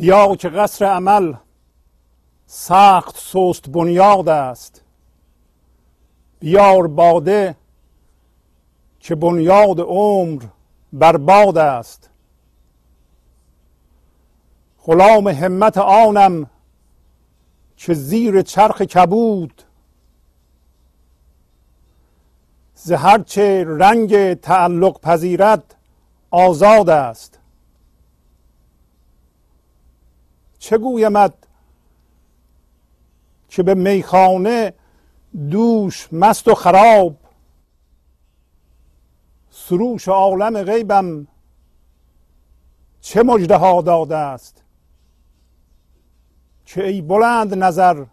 [0.00, 1.34] بیا که قصر عمل.
[2.46, 4.82] سخت سست بنیاد است.
[6.38, 7.56] بیار باده
[9.00, 10.42] که بنیاد عمر
[10.92, 12.10] برباد است.
[14.84, 16.50] غلام همت آنم
[17.76, 19.62] که زیر چرخ کبود.
[22.74, 25.74] ز هرچه رنگ تعلق پذیرد
[26.30, 27.39] آزاد است.
[30.60, 31.46] چه گویمد
[33.48, 34.74] که به میخانه
[35.50, 37.16] دوش مست و خراب؟
[39.50, 41.26] سروش عالم غیبم
[43.00, 44.62] چه مجده ها داده است؟
[46.64, 48.04] که ای بلند نظر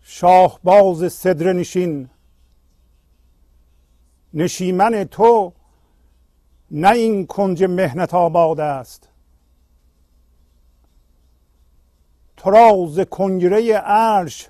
[0.00, 2.08] شاهباز صدر نشین؟
[4.34, 5.52] نشیمن تو
[6.70, 9.08] نه این کنج مهنت آباد است.
[12.46, 14.48] تو را ز کنگره عرش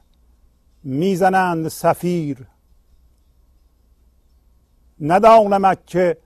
[0.82, 2.46] می‌زنند سفیر.
[5.00, 6.18] ندانمک که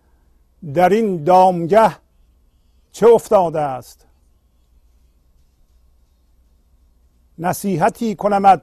[0.75, 1.97] در این دامگه
[2.93, 4.07] چه افتاده است.
[7.39, 8.63] نصیحتی کنمد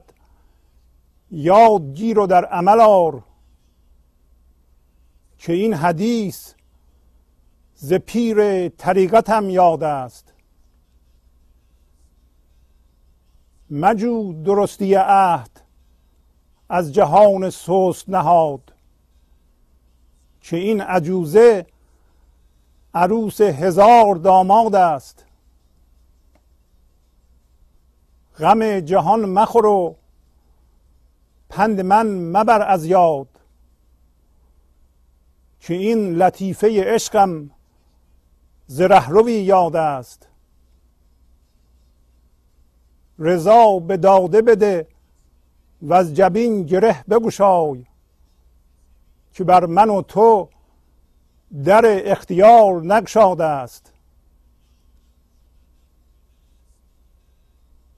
[1.30, 3.22] یاد گیر و در عمل آر
[5.38, 6.54] که این حدیث
[7.74, 10.32] ز پیر طریقتم یاد است.
[13.70, 15.60] مجو درستی عهد
[16.68, 18.72] از جهان سست نهاد.
[20.40, 21.66] که این عجوزه
[22.94, 25.24] عروس هزار داماد است.
[28.38, 29.96] غم جهان مخور و
[31.48, 33.28] پند من مبر از یاد.
[35.60, 37.50] که این لطیفه عشقم
[38.66, 38.80] ز
[39.26, 40.27] یاد است.
[43.18, 44.86] رضا به داده بده
[45.82, 47.86] و از جبین گره بگشای
[49.32, 50.48] که بر من و تو
[51.64, 53.92] در اختیار نگشاده است.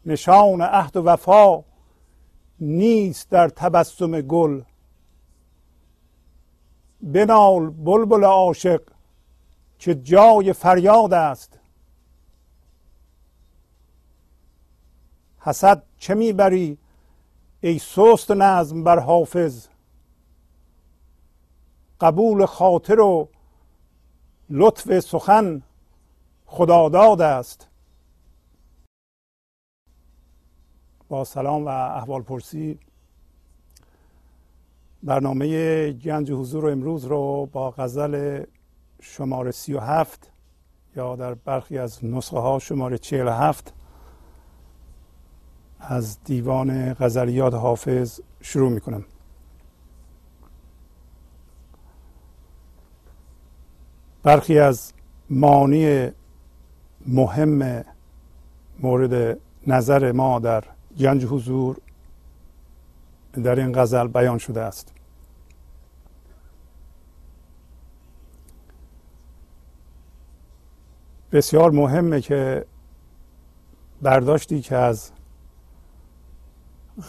[0.07, 1.65] نشان عهد و وفا
[2.61, 4.63] نیست در تبسم گل.
[7.03, 8.83] بنال بلبل عاشق
[9.79, 11.60] که جای فریاد است.
[15.41, 16.79] حسد چه می‌بری؟
[17.61, 19.67] ای سست نظم بر حافظ.
[22.01, 23.29] قبول خاطر و
[24.51, 25.63] لطف سخن
[26.47, 27.69] خداداد است.
[31.09, 32.79] با سلام و احوال پرسی
[35.03, 38.45] برنامه گنج حضور امروز رو با غزل
[39.01, 40.31] شماره سی و هفت
[40.97, 43.75] یا در برخی از نسخه ها شماره چهل هفت
[45.81, 49.05] از دیوان غزلیات حافظ شروع می کنم
[54.23, 54.93] برخی از
[55.31, 56.11] معنی
[57.07, 57.85] مهم
[58.81, 60.65] مورد نظر ما در
[60.99, 61.77] گنج حضور
[63.33, 64.93] در این غزل بیان شده است.
[71.33, 72.65] بسیار مهمه که
[74.03, 75.13] برداشتی که از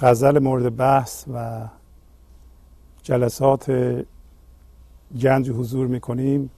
[0.01, 1.67] غزل مورد بحث و
[3.03, 3.71] جلسات
[5.21, 6.51] گنج حضور می‌کنیم.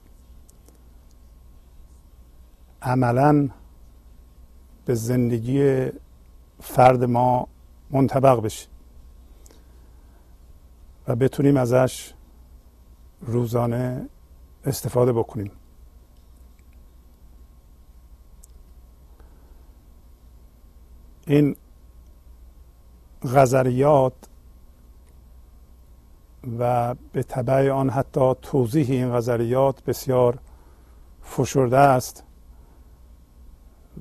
[2.82, 3.48] عملا
[4.84, 5.88] به زندگی
[6.60, 7.48] فرد ما
[7.90, 8.68] منطبق بشه
[11.08, 12.12] و بتونیم ازش
[13.20, 14.08] روزانه
[14.64, 15.50] استفاده بکنیم.
[21.26, 21.56] این
[23.24, 24.12] غزریات
[26.58, 30.38] و به طبع آن حتی توضیح این غزریات بسیار
[31.22, 32.24] فشرده است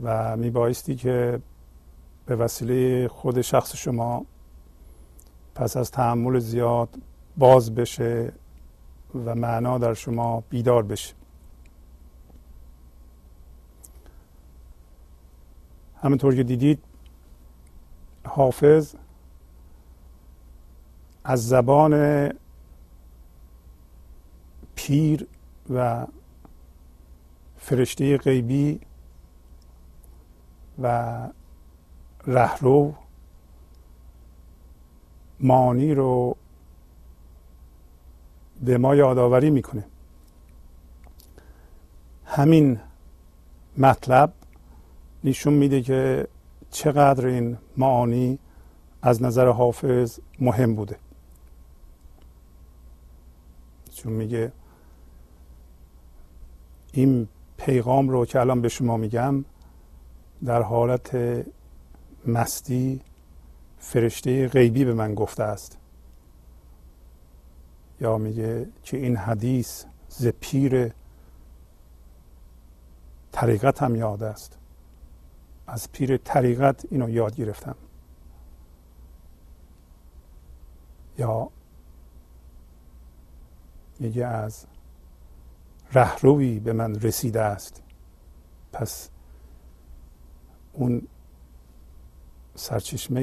[0.04, 1.40] و میبایستی که
[2.26, 4.26] به وسیله خود شخص شما
[5.56, 6.90] پس از تحمل زیاد
[7.38, 8.34] باز بشه
[9.26, 11.14] و معنا در شما بیدار بشه.
[16.02, 16.80] همینطور که دیدید
[18.26, 18.96] حافظ
[21.24, 22.30] از زبان
[24.76, 25.28] پیر
[25.70, 26.08] و
[27.58, 28.80] فرشته غیبی
[30.82, 31.18] و
[32.28, 32.94] رهرو
[35.40, 36.36] مانی رو
[38.62, 39.86] به ما یادآوری می‌کنه.
[42.26, 42.80] همین
[43.78, 44.34] مطلب
[45.24, 46.28] نشون میده که
[46.72, 48.40] چقدر این معانی
[49.02, 50.98] از نظر حافظ مهم بوده.
[53.96, 54.52] چون میگه
[56.92, 59.46] این پیغام رو که الان به شما میگم
[60.46, 61.18] در حالت
[62.28, 63.02] مستی
[63.80, 65.78] فرشته غیبی به من گفته است.
[68.02, 70.92] یا میگه که این حدیث ز پیر
[73.32, 74.58] طریقت هم یاد است.
[75.68, 77.76] از پیر طریقت اینو یاد گرفتم.
[81.18, 81.50] یا
[84.04, 84.66] میگه از
[85.94, 87.82] رهروی به من رسیده است.
[88.74, 89.10] پس
[90.74, 91.02] اون
[92.56, 93.22] سرچشمه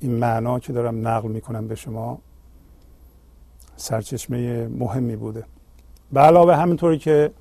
[0.00, 2.18] این معنا که دارم نقل می‌کنم به شما
[3.76, 5.44] سرچشمه مهمی بوده.
[6.12, 7.32] به علاوه همینطوری که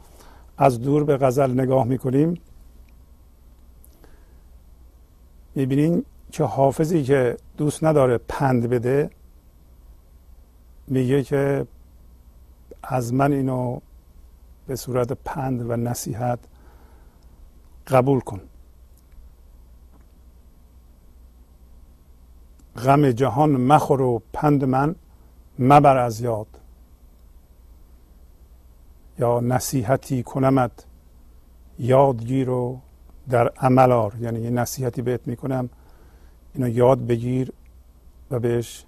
[0.57, 2.41] از دور به غزل نگاه می‌کنیم
[5.55, 9.09] می‌بینیم که حافظی که دوست نداره پند بده
[10.87, 11.67] میگه که
[12.83, 13.79] از من اینو
[14.67, 16.39] به صورت پند و نصیحت
[17.87, 18.41] قبول کن.
[22.77, 24.95] غم جهان مخور و پند من
[25.59, 26.47] مبر از یاد.
[29.19, 30.85] یا نصیحتی کنمت
[31.79, 32.79] یادگیر و
[33.29, 34.13] در عمل آر.
[34.19, 35.69] یعنی یه نصیحتی بهت می‌کنم
[36.53, 37.53] اینو یاد بگیر
[38.31, 38.85] و بهش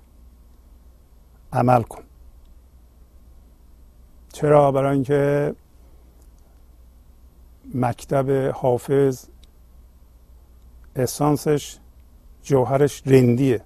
[1.53, 2.03] عمل کن.
[4.33, 5.55] چرا؟ برای اینکه
[7.75, 9.25] مکتب حافظ
[10.95, 11.77] اسانسش
[12.43, 13.61] جوهرش رندیه.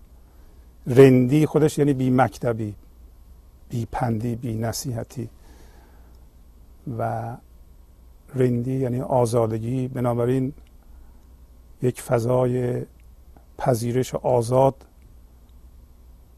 [0.88, 2.75] رندی خودش یعنی بی مکتبی
[3.69, 5.30] بی پندی بی نصیحتی.
[6.98, 7.36] و
[8.36, 9.88] رندی یعنی آزادگی.
[9.88, 10.54] بنابراین
[11.81, 12.86] یک فضای
[13.58, 14.75] پذیرش آزاد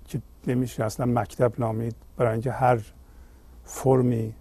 [0.07, 1.95] که نمیشه اصلا مکتب نامید.
[2.17, 2.79] برای اینکه هر
[3.69, 4.33] فرمی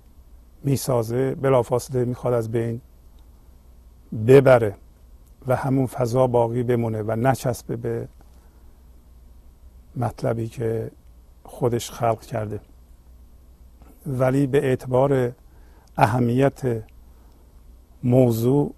[0.64, 2.80] می‌سازه بلافاصله می‌خواد از بین
[4.26, 4.74] ببره
[5.46, 8.08] و همون فضا باقی بمونه و نچسبه به
[9.96, 10.90] مطلبی که
[11.44, 12.60] خودش خلق کرده.
[14.06, 15.32] ولی به اعتبار
[15.96, 16.82] اهمیت
[18.02, 18.74] موضوع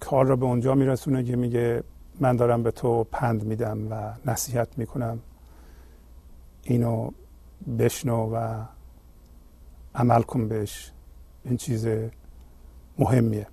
[0.00, 1.82] کار را به اونجا میرسونه که میگه
[2.20, 5.18] من دارم به تو پند میدم و نصیحت می‌کنم
[6.62, 7.10] اینو
[7.78, 8.64] بشنو و
[9.94, 10.92] عمل کن بهش.
[11.44, 11.88] این چیز
[12.98, 13.46] مهمیه.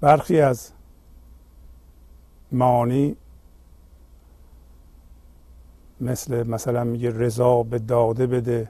[0.00, 0.72] برخی از
[2.52, 3.16] معانی
[6.00, 8.68] مثل مثلا میگه رضا به داده بده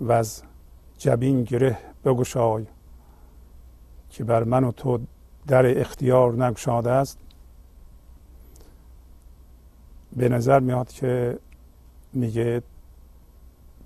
[0.00, 0.42] و از
[0.98, 2.66] جبین گره بگشای
[4.10, 5.00] که بر من و تو
[5.46, 7.18] در اختیار نگشاده است.
[10.16, 11.38] به نظر میاد که
[12.12, 12.62] میگه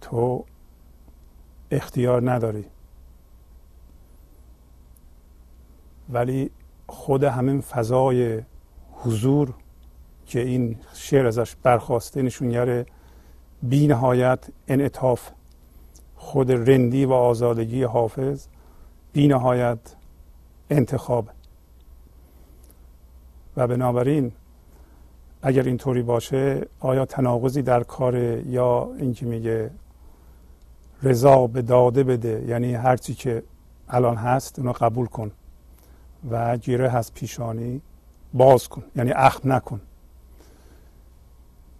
[0.00, 0.44] تو
[1.70, 2.64] اختیار نداری.
[6.08, 6.50] ولی
[6.86, 8.42] خود همین فضای
[8.92, 9.54] حضور
[10.26, 12.84] که این شعر ازش برخواسته نشونگر
[13.62, 15.30] بی نهایت انعطاف
[16.16, 18.46] خود رندی و آزادگی حافظ
[19.12, 19.78] بی نهایت
[20.70, 21.28] انتخاب.
[23.56, 24.32] و بنابراین
[25.42, 29.70] اگر اینطوری باشه آیا تناقضی در کار یا اینکه میگه
[31.02, 33.42] رضا به داده بده یعنی هرچی که
[33.88, 35.30] الان هست اونو قبول کن
[36.30, 37.80] و گیره از پیشانی
[38.34, 39.80] باز کن یعنی اخم نکن.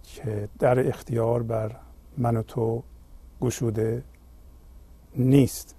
[0.02, 1.76] که در اختیار بر
[2.18, 2.82] من و تو
[3.40, 4.04] گشوده
[5.16, 5.76] نیست.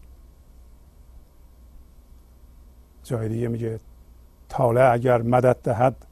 [3.04, 3.80] جای دیگه میگه
[4.50, 6.06] تاله اگر مدد دهد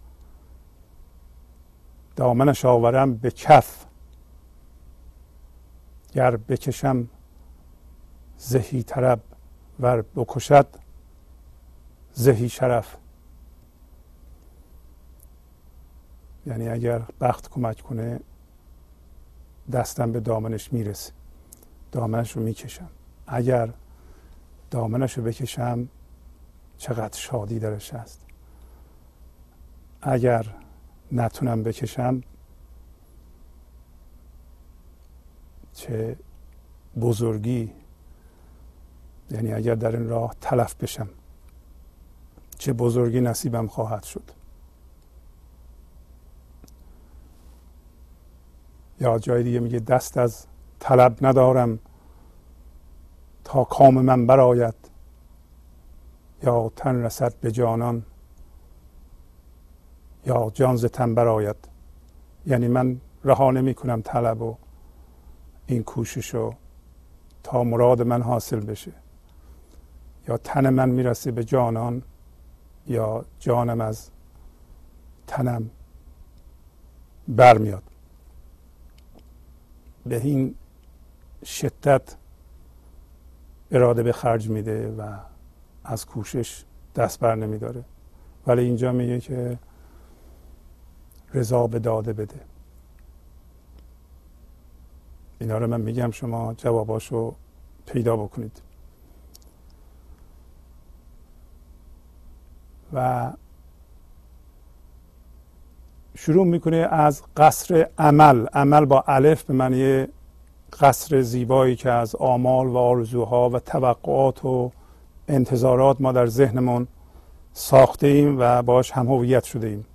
[2.15, 3.85] دامنش آورم به کف.
[6.13, 7.07] گر بکشم
[8.37, 9.19] زهی طرب
[9.79, 10.67] ور بکشد
[12.13, 12.97] زهی شرف.
[16.45, 18.19] یعنی اگر بخت کمک کنه
[19.71, 21.13] دستم به دامنش می‌رسه.
[21.91, 22.89] دامنش رو می‌کشم.
[23.27, 23.69] اگر
[24.71, 25.87] دامنش رو بکشم
[26.83, 28.25] چقدر شادی درش هست.
[30.01, 30.45] اگر
[31.11, 32.21] نتونم بکشم
[35.73, 36.15] چه
[37.01, 37.73] بزرگی.
[39.31, 41.09] یعنی اگر در این راه تلف بشم
[42.57, 44.31] چه بزرگی نصیبم خواهد شد.
[48.99, 50.47] یا جای دیگه میگه دست از
[50.79, 51.79] طلب ندارم
[53.43, 54.82] تا کام من برآید.
[56.43, 58.05] یا تن رسد به جانان
[60.25, 61.55] یا جان ز تن برآید.
[62.45, 64.57] یعنی من رها نمی کنم طلب و
[65.67, 66.55] این کوشش رو
[67.43, 68.91] تا مراد من حاصل بشه.
[70.27, 72.01] یا تن من می‌رسه به جانان
[72.87, 74.09] یا جانم از
[75.27, 75.69] تنم
[77.27, 77.83] برمیاد.
[80.05, 80.55] به این
[81.45, 82.15] شدت
[83.71, 85.17] اراده به خرج میده و
[85.83, 86.63] از کوشش
[86.95, 87.83] دست بر نمیداره.
[88.47, 89.59] ولی اینجا میگه که
[91.33, 92.39] رضا به داده بده.
[95.39, 97.35] اینا رو من میگم شما جواباشو
[97.85, 98.61] پیدا بکنید.
[102.93, 103.31] و
[106.15, 108.45] شروع می‌کنه از قصر عمل.
[108.45, 110.07] عمل با الف به معنی
[110.79, 114.71] قصر زیبایی که از آمال و آرزوها و توقعات و
[115.27, 116.87] انتظارات ما در ذهنمون
[117.53, 119.85] ساخته ایم و باش هم هویت شده ایم.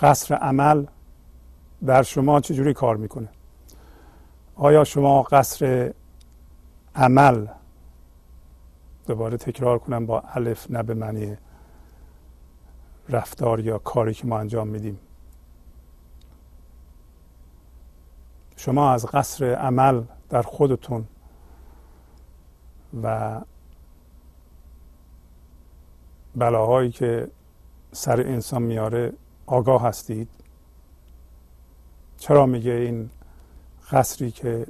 [0.00, 0.86] قصر عمل
[1.86, 3.28] در شما چجوری کار می‌کنه؟
[4.54, 5.92] آیا شما قصر
[6.94, 7.46] عمل
[9.06, 11.36] دوباره تکرار کنم با الف نه به معنی
[13.08, 14.98] رفتار یا کاری که ما انجام میدیم؟
[18.56, 21.06] شما از قصر عمل در خودتون
[23.02, 23.40] و
[26.36, 27.28] بلاهایی که
[27.92, 29.12] سر انسان میاره
[29.46, 30.28] آگاه هستید.
[32.18, 33.10] چرا میگه این
[33.90, 34.66] قصری که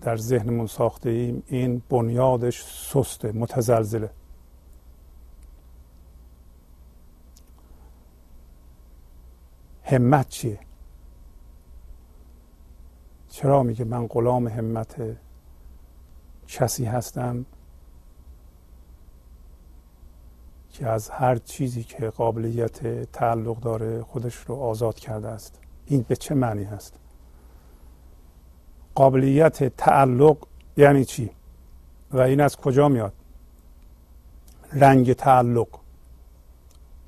[0.00, 4.10] در ذهنمون ساخته ایم؟ این بنیادش سسته متزلزله.
[9.84, 10.58] همت چیه؟
[13.28, 15.16] چرا میگه من غلام همت
[16.48, 17.46] کسی هستم
[20.74, 25.60] که از هر چیزی که قابلیت تعلق داره خودش رو آزاد کرده است.
[25.86, 26.94] این به چه معنی هست؟
[28.94, 30.36] قابلیت تعلق
[30.76, 31.30] یعنی چی؟
[32.12, 33.12] و این از کجا میاد؟
[34.72, 35.68] رنگ تعلق.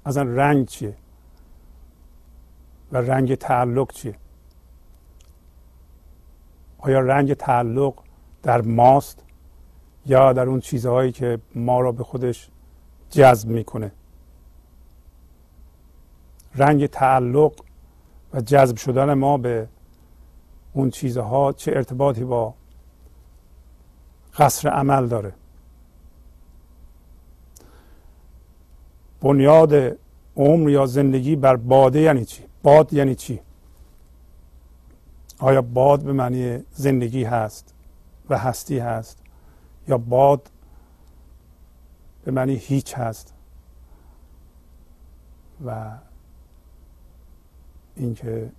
[0.07, 0.97] اصلا رنگ چیه؟
[2.93, 4.15] و رنگ تعلق چیه؟
[6.79, 7.95] آیا رنگ تعلق
[8.43, 9.26] در ماست؟
[10.07, 12.49] یا در اون چیزهایی که ما را به خودش
[13.11, 13.93] جذب می‌کنه.
[16.55, 17.53] رنگ تعلق
[18.35, 19.69] و جذب شدن ما به
[20.73, 22.55] اون چیزها چه ارتباطی با
[24.39, 25.33] قصر عمل داره.
[29.21, 29.99] بنیاد
[30.37, 33.41] عمر یا زندگی بر باده یعنی چی؟ باد یعنی چی؟
[35.39, 37.75] آیا باد به معنی زندگی هست
[38.31, 39.26] و هستی هست؟
[39.89, 40.51] یا باد
[42.25, 43.35] به معنی هیچ هست
[45.67, 45.99] و
[47.97, 48.53] اینکه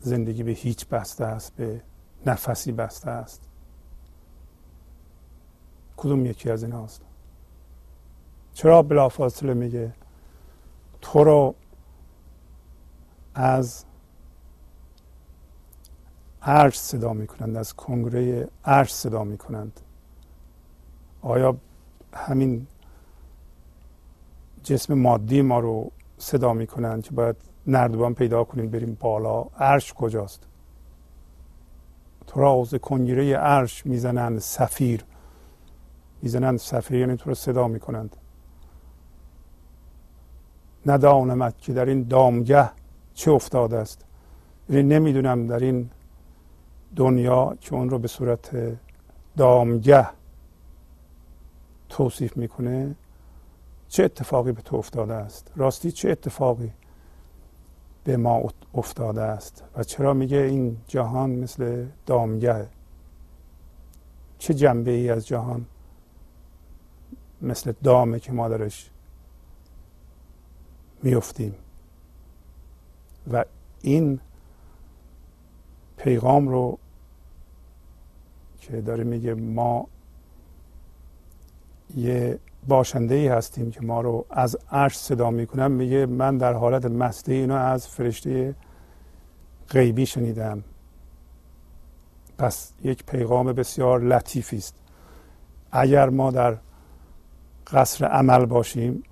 [0.00, 1.82] زندگی به هیچ بسته است به
[2.26, 3.48] نفسی بسته است.
[5.96, 7.02] کدوم یکی از این هاست
[8.52, 9.92] چرا بلافاصله میگه
[11.00, 11.54] تو رو
[13.34, 13.84] از
[16.42, 19.80] عرش صدا می‌کنند از کنگره عرش صدا می‌کنند؟
[21.22, 21.56] آیا
[22.14, 22.66] همین
[24.62, 30.46] جسم مادی ما رو صدا می‌کنند که باید نردبان پیدا کنیم بریم بالا؟ عرش کجاست؟
[32.26, 35.04] تو را از کنگره عرش می‌زنند سفیر.
[36.22, 38.16] می‌زنند سفیر یعنی تو رو صدا می‌کنند.
[40.86, 42.70] ندانمت که در این دامگه
[43.14, 44.04] چه افتاده است.
[44.68, 45.90] یعنی نمی‌دونم در این
[46.96, 48.76] دنیا که اون رو به صورت
[49.36, 50.17] دامگه
[51.88, 52.94] توصیف می‌کنه
[53.88, 56.72] چه اتفاقی به تو افتاده است؟ راستی چه اتفاقی
[58.04, 62.66] به ما افتاده است؟ و چرا میگه این جهان مثل دامگه؟
[64.38, 65.66] چه جنبه ای از جهان
[67.42, 68.90] مثل دامه که ما درش
[71.02, 71.54] میفتیم
[73.32, 73.44] و
[73.82, 74.20] این
[75.96, 76.78] پیغام رو
[78.60, 79.86] که داره میگه ما
[81.96, 86.84] یه باشنده ای هستیم که ما رو از عرش صدا می‌کنم میگه من در حالت
[86.84, 88.54] مسته اینو از فرشته
[89.70, 90.64] غیبی شنیدم.
[92.38, 94.74] پس یک پیغام بسیار لطیفی است.
[95.72, 96.56] اگر ما در
[97.72, 99.02] قصر عمل باشیم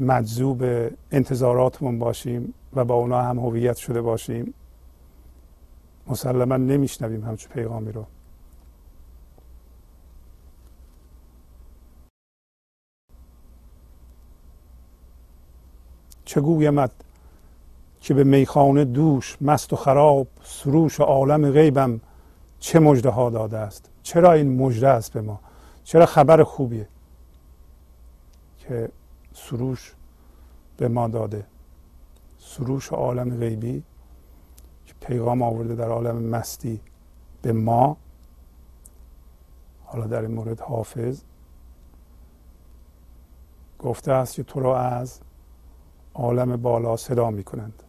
[0.00, 0.64] مجذوب
[1.10, 4.54] انتظاراتمون باشیم و با اونا هم هویت شده باشیم
[6.06, 8.06] مسلما نمیشنویم همچون پیغامی رو.
[16.32, 16.90] چه گویمت
[18.00, 22.00] که به میخانه دوش مست و خراب سروش عالم غیبم
[22.60, 25.40] چه مجده ها داده است؟ چرا این مجده است به ما؟
[25.84, 26.88] چرا خبر خوبیه
[28.58, 28.88] که
[29.34, 29.94] سروش
[30.76, 31.44] به ما داده؟
[32.38, 33.82] سروش عالم غیبی
[34.86, 36.80] که پیغام آورده در عالم مستی
[37.42, 37.96] به ما؟
[39.84, 41.20] حالا در این مورد حافظ
[43.78, 45.20] گفته است که تو را از
[46.14, 47.82] عالم بالا صدا می کنند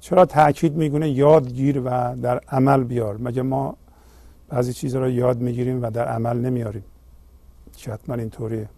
[0.00, 3.76] چرا تاکید می‌کنه یادگیر و در عمل بیار؟ مگه ما
[4.48, 6.84] بعضی چیزها رو یاد می‌گیریم و در عمل نمیاریم
[7.76, 8.68] که حتما اینطوریه.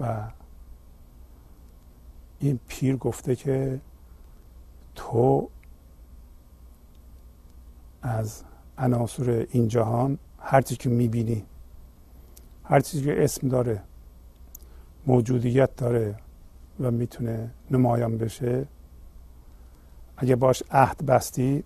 [0.00, 0.30] و
[2.38, 3.80] این پیر گفته که
[4.94, 5.48] تو
[8.02, 8.44] از
[8.78, 11.44] عناصر این جهان هر چیزی که می‌بینی
[12.64, 13.82] هر چیزی که اسم داره
[15.06, 16.16] موجودیت داره
[16.80, 18.66] و می‌تونه نمایان بشه
[20.16, 21.64] اگه باش عهد بستی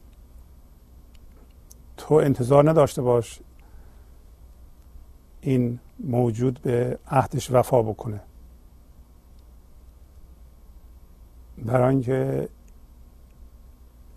[1.97, 3.41] تو انتظار نداشته باش
[5.41, 8.21] این موجود به عهدش وفا بکنه.
[11.59, 12.49] برای اینکه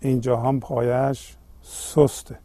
[0.00, 1.36] این جهان پایش
[1.68, 2.38] سسته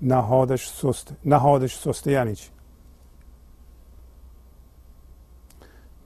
[0.00, 2.50] نهادش سسته نهادش سسته یعنی چی؟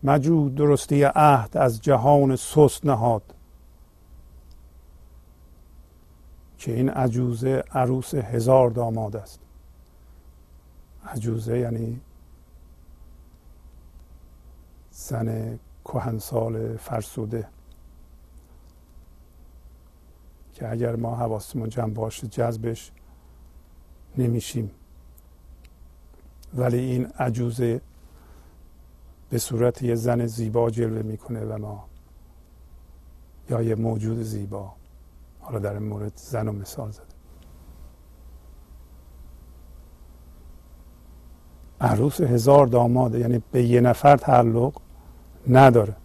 [0.02, 3.34] مجود درستی عهد از جهان سست نهاد.
[6.58, 9.40] که این عجوزه عروس هزار داماد است.
[11.06, 12.00] عجوزه یعنی
[14.90, 17.48] زن کهنسال فرسوده.
[20.54, 22.92] که اگر ما حواسمون جمع باشه جذبش
[24.18, 24.70] نمیشیم.
[26.54, 27.80] ولی این عجوزه
[29.30, 31.84] به صورت یه زن زیبا جلوه می‌کنه و ما
[33.50, 34.72] یا یه موجود زیبا.
[35.40, 37.04] حالا در این مورد زن و مثال زده
[41.80, 44.80] عروس هزار داماده یعنی به یه نفر تعلق
[45.48, 45.96] نداره.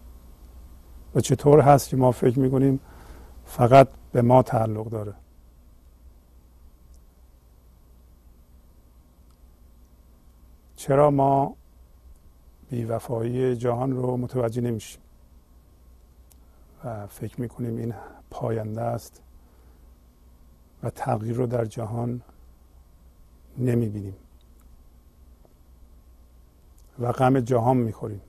[1.15, 2.79] و چطور هست که ما فکر می‌کنیم
[3.45, 5.13] فقط به ما تعلق داره.
[10.75, 11.55] چرا ما
[12.69, 15.01] بیوفایی جهان رو متوجه نمیشیم؟
[16.83, 17.93] و فکر می‌کنیم این
[18.29, 19.21] پاینده است
[20.83, 22.21] و تغییر رو در جهان
[23.57, 24.15] نمی‌بینیم.
[26.99, 28.21] و غم جهان می‌خوریم.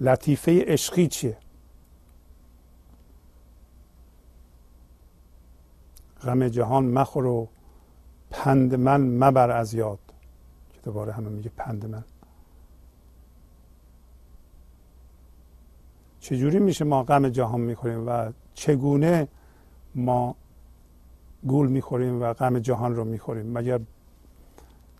[0.00, 1.36] لطیفه عشقی چیه؟
[6.22, 7.48] غم جهان مخور و
[8.30, 9.98] پند من مبر از یاد
[10.72, 12.04] که دوباره همه میگه پند من.
[16.20, 19.28] چجوری میشه ما غم جهان می‌خوریم و چگونه
[19.94, 20.36] ما
[21.46, 23.80] گول می‌خوریم و غم جهان رو می‌خوریم؟ مگر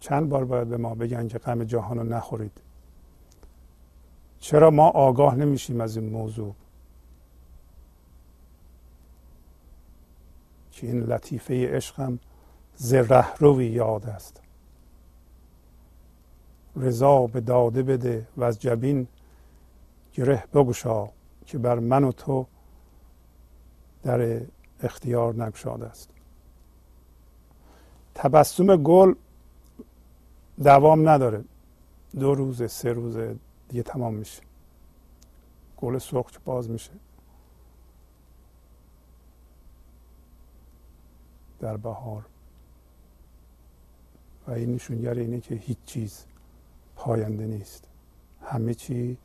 [0.01, 2.61] چند بار باید به ما بگن که غم جهان رو نخورید؟
[4.53, 6.55] چرا ما آگاه نمیشیم از این موضوع؟
[10.73, 12.19] که این لطیفه عشقم
[12.77, 14.41] ز رهروی یاد است.
[16.77, 19.07] رضا به داده بده و از جبین
[20.15, 21.09] گره بگشا
[21.47, 22.47] که بر من و تو
[24.03, 24.41] در
[24.83, 26.11] اختیار نگشاده است.
[28.15, 29.15] تبسم گل
[30.63, 31.45] دوام نداره.
[32.21, 33.17] دو روز سه روز
[33.73, 34.43] دیگه تمام میشه.
[35.77, 36.91] گل سرخ باز میشه.
[41.61, 42.27] در بهار.
[44.47, 46.25] و این نشونگر اینه که هیچ چیز
[46.97, 47.89] پاینده نیست.
[48.43, 49.17] همه چی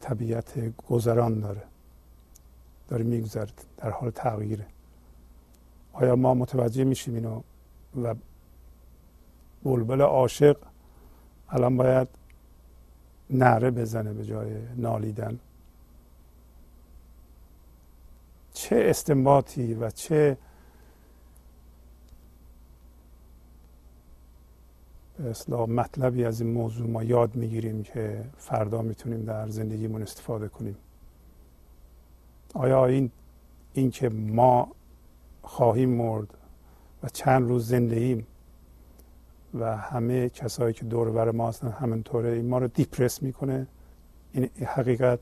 [0.00, 1.62] طبیعت گذران داره.
[2.88, 4.66] داره میگذرد در حال تغییره.
[5.92, 7.42] آیا ما متوجه میشیم اینو؟
[8.02, 8.14] و
[9.64, 10.56] بلبل عاشق
[11.48, 12.23] الان باید
[13.30, 15.38] نره بزنه به جای نالیدن.
[18.52, 20.36] چه استنباطی و چه
[25.30, 30.76] اصلا مطلبی از این موضوع ما یاد می‌گیریم که فردا می‌تونیم در زندگیمون استفاده کنیم.
[32.54, 33.10] آیا این
[33.72, 34.68] این که ما
[35.42, 36.28] خواهیم مرد
[37.02, 37.96] و چند روز زنده
[39.54, 42.30] و همه کسایی که دور بر ما هستن همینطوره.
[42.30, 43.66] این ما رو دیپرس می‌کنه.
[44.32, 45.18] این حقیقت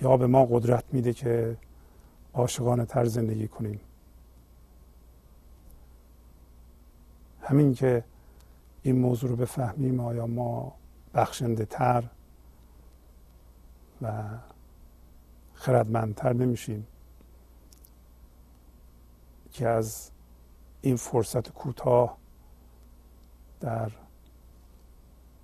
[0.00, 1.56] یا به ما قدرت میده که
[2.34, 3.80] عاشقانه تر زندگی کنیم.
[7.40, 8.04] همین که
[8.82, 10.74] این موضوع رو بفهمیم آیا ما
[11.14, 12.04] بخشنده تر
[14.02, 14.22] و
[15.54, 16.86] خردمندتر نمیشیم
[19.52, 20.10] که از
[20.80, 22.21] این فرصت کوتاه
[23.62, 23.90] در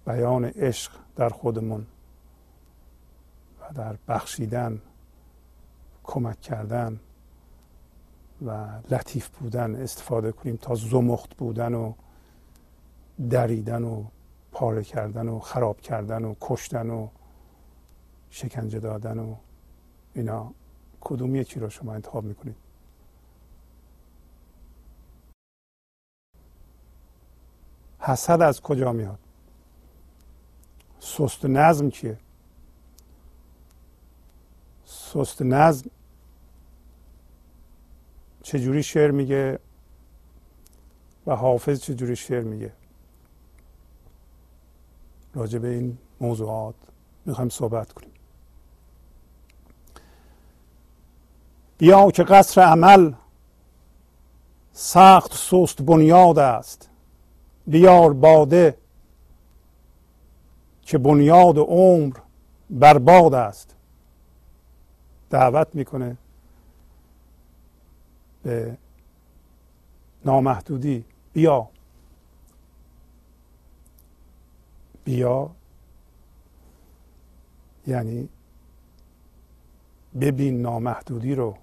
[0.06, 1.86] بیان عشق در خودمون
[3.60, 4.80] و در بخشیدن
[6.04, 7.00] کمک کردن
[8.46, 11.92] و لطیف بودن استفاده کنیم تا زمخت بودن و
[13.30, 14.04] دریدن و
[14.52, 17.08] پاره کردن و خراب کردن و کشتن و
[18.30, 19.34] شکنجه دادن و
[20.14, 20.52] اینا.
[21.00, 22.56] کدوم یکی رو شما انتخاب می‌کنید؟
[28.08, 29.18] حسد از کجا میاد؟
[31.00, 32.18] سست نظم کیه
[34.84, 35.90] سست نظم
[38.42, 39.58] چجوری شعر میگه؟
[41.26, 42.72] و حافظ چجوری شعر میگه؟
[45.34, 46.74] راجع به این موضوعات
[47.26, 48.12] می‌خوایم صحبت کنیم.
[51.78, 53.12] بیا که قصر عمل
[54.72, 56.90] سخت سست بنیاد است.
[57.68, 58.78] بیار باده
[60.82, 62.16] که بنیاد عمر
[62.70, 63.76] برباد است.
[65.30, 66.16] دعوت می‌کنه
[68.42, 68.78] به
[70.24, 71.04] نامحدودی.
[71.32, 71.68] بیا.
[75.04, 75.50] بیا.
[77.86, 78.28] یعنی
[80.20, 81.56] ببین نامحدودی رو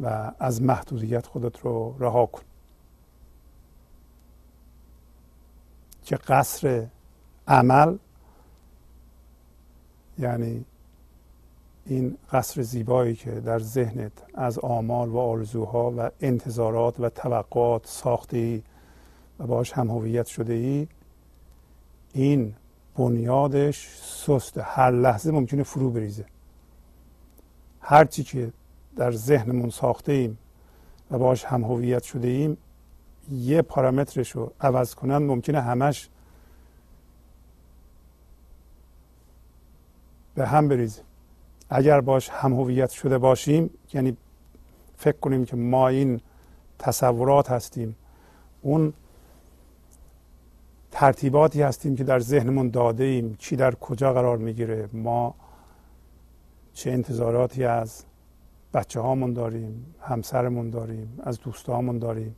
[0.00, 2.42] و از محدودیت خودت رو رها کن.
[6.02, 6.86] که قصر
[7.48, 7.96] عمل
[10.18, 10.64] یعنی
[11.86, 18.36] این قصر زیبایی که در ذهنت از آمال و آرزوها و انتظارات و توقعات ساخته
[18.36, 18.62] ای
[19.38, 20.88] و باش هم هویت شده ای
[22.12, 22.54] این
[22.96, 24.58] بنیادش سست.
[24.58, 26.24] هر لحظه ممکنه فرو بریزه.
[27.80, 28.52] هرچی که
[28.96, 30.38] در ذهنمون ساخته ایم
[31.10, 32.56] و باش هم هویت شده ایم
[33.30, 36.08] یه پارامترش رو عوض کنن ممکنه همش
[40.34, 41.02] به هم بریزه.
[41.70, 44.16] اگر باش هم هویت شده باشیم یعنی
[44.96, 46.20] فکر کنیم که ما این
[46.78, 47.96] تصورات هستیم
[48.62, 48.92] اون
[50.90, 55.34] ترتیباتی هستیم که در ذهنمون داده ایم چی در کجا قرار می‌گیره ما
[56.74, 58.04] چه انتظاراتی از
[58.74, 62.36] بچه هامون داریم همسرمون داریم از دوستامون داریم.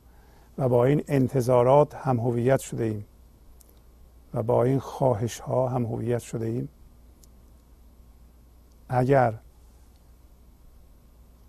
[0.57, 3.05] و با این انتظارات هم هویت شده ایم.
[4.33, 6.69] و با این خواهش ها هم هویت شده ایم.
[8.89, 9.33] اگر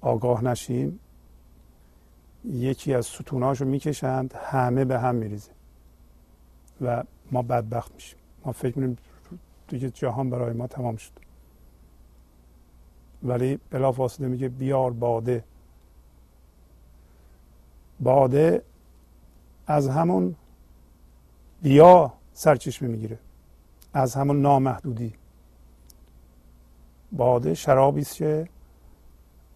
[0.01, 1.01] آگاه نشیم
[2.45, 5.51] یکی از ستوناش رو می‌کشند همه به هم میریزه.
[6.81, 8.19] و ما بدبخت میشیم.
[8.45, 8.99] ما فکر می‌کنیم
[9.69, 11.13] دیگه جهان برای ما تمام شد.
[13.23, 15.45] ولی بلافاصله میگه بیار باده.
[18.01, 18.63] باده
[19.67, 20.35] از همون
[21.63, 23.19] بیا سرچشمه می‌گیره.
[23.93, 25.13] از همون نامحدودی.
[27.13, 28.49] باده شرابی است که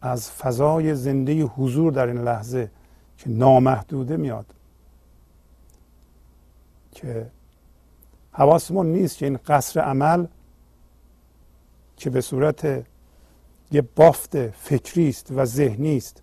[0.03, 2.71] از فضای زنده حضور در این لحظه
[3.19, 4.55] که نامحدوده میاد.
[6.93, 7.31] که
[8.33, 10.27] حواسمون نیست که این قصر عمل
[11.97, 12.87] که به صورت
[13.73, 16.23] یه بافت فکری است و ذهنی است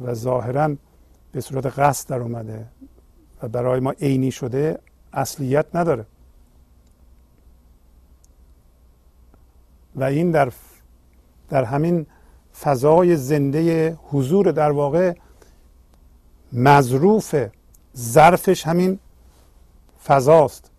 [0.00, 0.76] و ظاهرا
[1.34, 2.66] به صورت قصد در اومده
[3.42, 4.78] و برای ما عینی شده
[5.12, 6.06] اصلیت نداره.
[9.96, 10.52] و این در
[11.48, 12.06] در همین
[12.60, 15.14] فضای زنده حضور در واقع
[16.52, 17.46] مظروف
[17.96, 18.98] ظرفش همین
[20.04, 20.70] فضاست.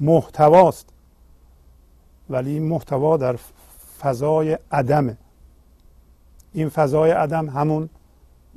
[0.00, 0.88] محتواست.
[2.30, 3.38] ولی این محتوا در
[4.00, 5.16] فضای عدمه.
[6.52, 7.88] این فضای عدم همون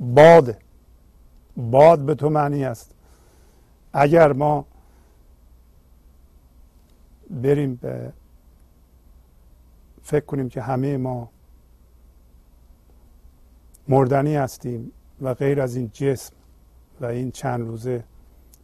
[0.02, 0.58] باده
[1.56, 2.94] باد به تو معنی است.
[3.92, 4.66] اگر ما
[7.30, 8.12] بریم به
[10.02, 11.28] فکر کنیم که همه ما
[13.88, 16.34] مردنی هستیم و غیر از این جسم
[17.00, 18.04] و این چند روزه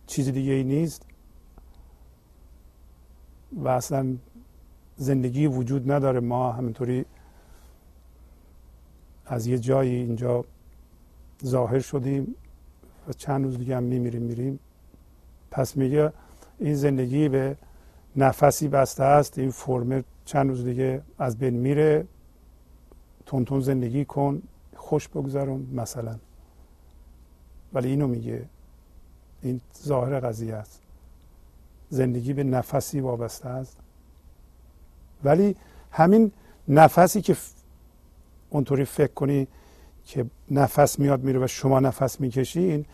[0.07, 1.03] چیز دیگه ای نیست
[3.53, 4.17] و اصلا
[4.97, 7.05] زندگی وجود نداره ما همینطوری
[9.27, 10.45] از یه جایی اینجا
[11.45, 12.35] ظاهر شدیم
[13.09, 14.59] و چند روز دیگه هم میمیریم میریم.
[15.51, 16.13] پس میگه
[16.59, 17.57] این زندگی به
[18.17, 22.07] نفسی بسته است این فرم چند روز دیگه از بین میره.
[23.27, 24.43] تون زندگی کن
[24.77, 26.17] خوش بگذارم مثلا.
[27.73, 28.45] ولی اینو میگه
[29.43, 30.83] این ظاهر قضیه است.
[31.91, 33.77] زندگی به نفسی وابسته است.
[35.25, 35.57] ولی
[35.91, 36.33] همین
[36.69, 37.37] نفسی که
[38.51, 39.49] اونطوری فکر کنی
[40.09, 42.87] که نفس میاد میره و شما نفس می‌کشین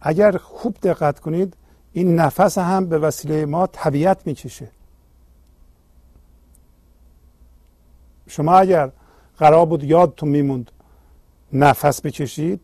[0.00, 1.56] اگر خوب دقت کنید
[1.92, 4.68] این نفس هم به وسیله ما طبیعت می‌کشه.
[8.26, 8.92] شما اگر
[9.38, 10.70] قرار بود یادتون میموند
[11.52, 12.60] نفس بکشید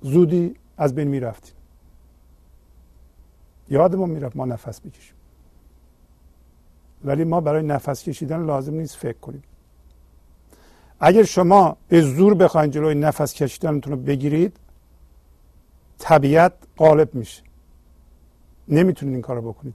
[0.00, 1.54] زودی از بین می‌رفتیم
[3.68, 5.14] یادمون می‌رفت ما نفس بکشیم.
[7.04, 9.42] ولی ما برای نفس کشیدن لازم نیست فکر کنیم.
[11.00, 14.56] اگر شما به زور بخواید جلوی نفس کشیدنتون رو بگیرید
[15.98, 17.42] طبیعت غالب میشه.
[18.68, 19.74] نمی‌تونید این کار رو بکنید.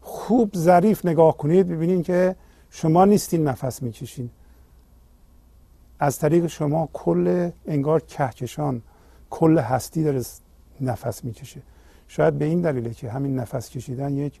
[0.00, 2.36] خوب ظریف نگاه کنید ببینید که
[2.70, 4.30] شما نیستین نفس می‌کشین.
[5.98, 8.82] از طریق شما کل انگار کهکشان
[9.30, 10.22] کل هستی داره
[10.80, 11.62] نفس می‌کشه.
[12.08, 14.40] شاید به این دلیله که همین نفس کشیدن یک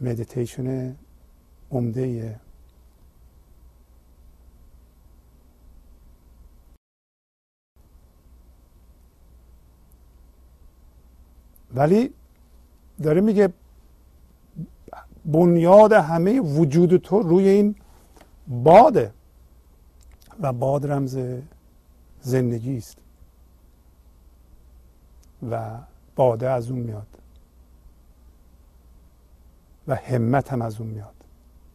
[0.00, 0.96] مدیتیشن
[1.70, 2.40] عمده
[11.74, 12.10] ولی
[13.02, 13.52] داره میگه
[15.24, 17.74] بنیاد همه وجود تو روی این
[18.48, 19.12] باده
[20.40, 21.18] و باد رمز
[22.20, 22.98] زندگی است
[25.50, 25.78] و
[26.16, 27.06] باده از اون میاد
[29.88, 31.14] و همت هم از اون میاد.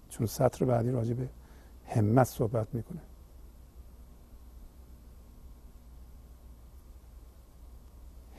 [0.09, 1.29] چون سطر بعدی راجع به
[1.87, 3.01] همت صحبت می‌کنه.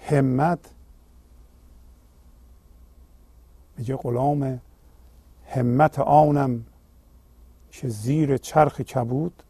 [0.00, 0.58] همت
[3.80, 4.60] میگه غلام
[5.46, 6.66] همت آنم
[7.70, 9.42] که زیر چرخ کبود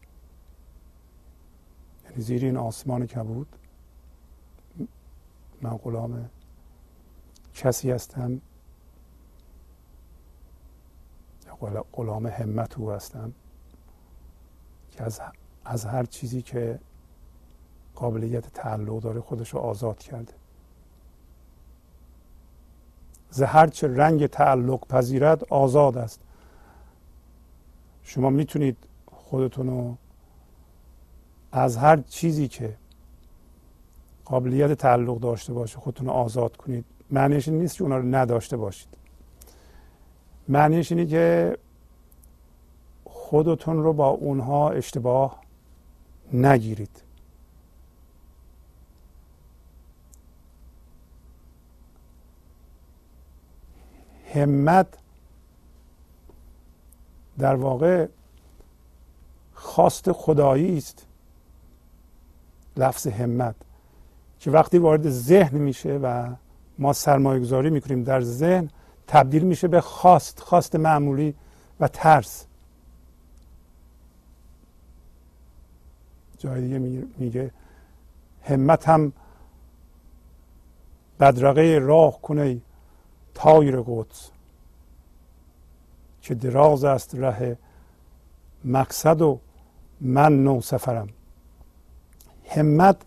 [2.03, 3.55] یعنی زیر این آسمان کبود.
[5.61, 6.29] من غلام
[7.53, 8.41] کسی هستم
[11.93, 13.33] غلام همت او هستم
[14.91, 15.21] که از,
[15.65, 16.79] از هر چیزی که
[17.95, 20.40] قابلیت تعلق داره خودش رو آزاد کرده.
[23.31, 26.19] ز چه رنگ تعلق پذیرد آزاد است.
[28.03, 28.77] شما می‌تونید
[29.11, 29.95] خودتون رو
[31.51, 32.77] از هر چیزی که
[34.25, 36.85] قابلیت تعلق داشته باشه خودتون رو آزاد کنید.
[37.11, 38.97] معنیش این نیست که اونا رو نداشته باشید.
[40.47, 41.57] معنیش اینه که
[43.03, 45.41] خودتون رو با اونها اشتباه
[46.33, 47.03] نگیرید.
[54.33, 54.87] همت
[57.39, 58.07] در واقع
[59.53, 61.05] خواست خدایی است.
[62.77, 63.55] لفظ همت.
[64.39, 66.33] که وقتی وارد ذهن میشه و
[66.79, 68.69] ما سرمایه گذاری می‌کنیم در ذهن
[69.07, 71.35] تبدیل میشه به خواست خواست معمولی
[71.79, 72.45] و ترس.
[76.37, 76.79] جای دیگه
[77.17, 77.51] میگه
[78.43, 79.13] همت هم
[81.19, 82.61] بدرقه راه کنه
[83.41, 84.29] تایر قدس
[86.21, 87.57] که دراز است ره
[88.65, 89.39] مقصد و
[90.01, 91.09] من نو سفرم.
[92.45, 92.97] همت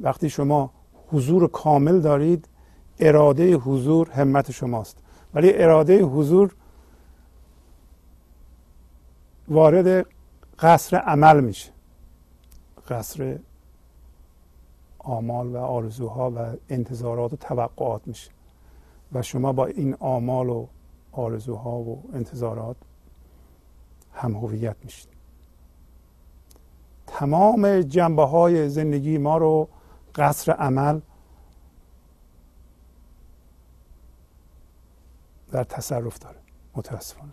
[0.00, 0.70] وقتی شما
[1.08, 2.48] حضور کامل دارید
[2.98, 4.98] اراده حضور همت شماست.
[5.34, 6.54] ولی اراده حضور
[9.48, 10.06] وارد
[10.58, 11.72] قصر عمل میشه.
[12.88, 13.38] قصر
[14.98, 18.33] آمال و آرزوها و انتظارات و توقعات میشه.
[19.12, 20.66] و شما با این آمال و
[21.12, 22.76] آرزوها و انتظارات
[24.12, 25.08] هم هویت میشید.
[27.06, 29.68] تمام جنبه های زندگی ما رو
[30.14, 31.00] قصر عمل
[35.50, 36.38] در تصرف داره
[36.74, 37.32] متاسفانه.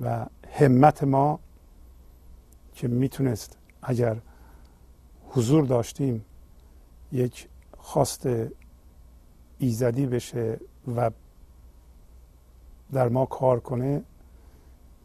[0.00, 1.40] و همت ما
[2.74, 4.16] که می‌تونست اگر
[5.28, 6.24] حضور داشتیم
[7.12, 8.28] یک خواست
[9.58, 10.60] ایزدی بشه
[10.96, 11.10] و
[12.92, 14.02] در ما کار کنه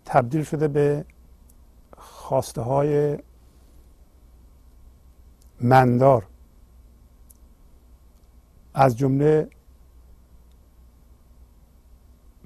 [0.05, 1.05] تبدیل شده به
[1.97, 3.17] خواسته های
[5.61, 6.27] مندار.
[8.73, 9.49] از جمله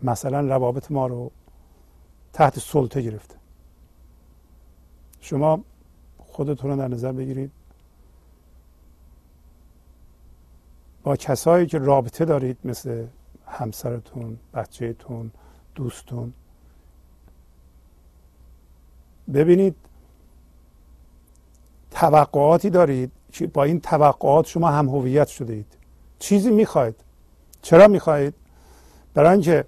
[0.03, 1.31] مثلا روابط ما رو
[2.33, 3.35] تحت سلطه گرفته.
[5.19, 5.63] شما
[6.17, 7.51] خودتون رو در نظر بگیرید.
[11.07, 13.05] با کسایی که رابطه دارید مثل
[13.47, 15.31] همسرتون بچهتون
[15.75, 16.33] دوستون
[19.33, 19.75] ببینید
[21.91, 25.77] توقعاتی دارید که با این توقعات شما هم هویت شده اید.
[26.19, 26.95] چیزی می‌خواید.
[27.61, 28.33] چرا می‌خواهید
[29.13, 29.65] برای اینکه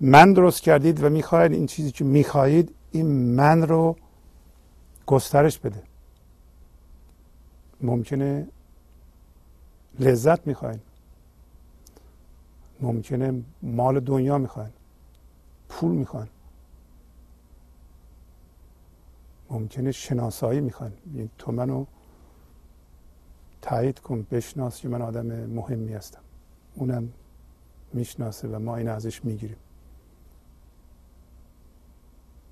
[0.00, 3.96] من درست کردید و می‌خواهید این چیزی که می‌خواهید این من رو
[5.06, 5.82] گسترش بده.
[7.80, 8.46] ممکنه
[9.98, 10.80] لذت می‌خواین.
[12.80, 14.72] ممکنه مال دنیا می‌خواین.
[15.68, 16.28] پول می‌خواین.
[19.50, 20.92] ممکنه شناسایی می‌خواین.
[21.38, 21.84] تو منو
[23.62, 26.20] تایید کن بشناس که من آدم مهمی هستم.
[26.74, 27.12] اونم
[27.92, 29.56] می‌شناسه و ما این ازش می‌گیریم.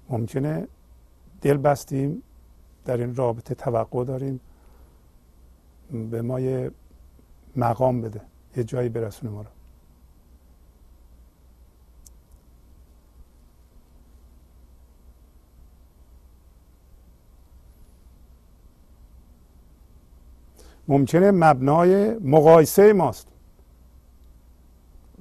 [0.09, 0.69] ممکنه
[1.41, 2.23] دل بستیم
[2.85, 4.41] در این رابطه توقع داریم.
[6.11, 6.71] به ما یه
[7.59, 8.21] مقام بده.
[8.57, 9.49] یه جایی برسونه ما رو.
[20.89, 23.29] ممکنه مبنای مقایسه ماست.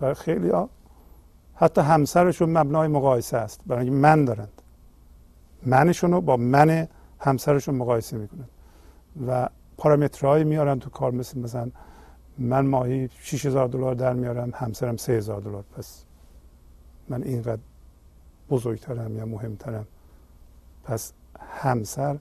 [0.02, 0.70] و خیلی ها
[1.56, 3.62] حتی همسرشون مبنای مقایسه است.
[3.68, 4.62] برای من دارند.
[5.66, 6.88] منشون رو با من
[7.20, 8.50] همسرشون مقایسه می‌کنند.
[9.28, 11.72] و پارامترهایی میارن تو کار مثل مثلا
[12.38, 15.64] من ماهی 6000 دلار در میارم همسرم 3000 دلار.
[15.64, 16.06] پس
[17.10, 17.62] من اینقدر
[18.50, 19.88] بزرگترم یا مهمترم؟
[20.84, 22.20] پس همسر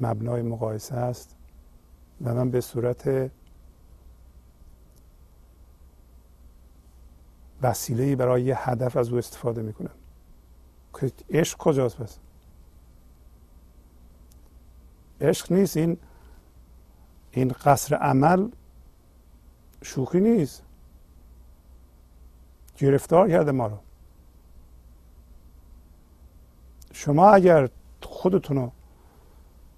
[0.00, 1.36] مبنای مقایسه است
[2.24, 3.30] و من به صورت
[7.62, 9.90] وسیله برای یه هدف از او استفاده می‌کنم.
[11.30, 12.18] عشق کجاست پس؟
[15.22, 15.96] عشق نیست این
[17.30, 18.48] این قصر عمل
[19.82, 20.62] شوخی نیست.
[22.76, 23.78] گرفتار کرده ما رو.
[26.92, 27.68] شما اگر
[28.02, 28.72] خودتون رو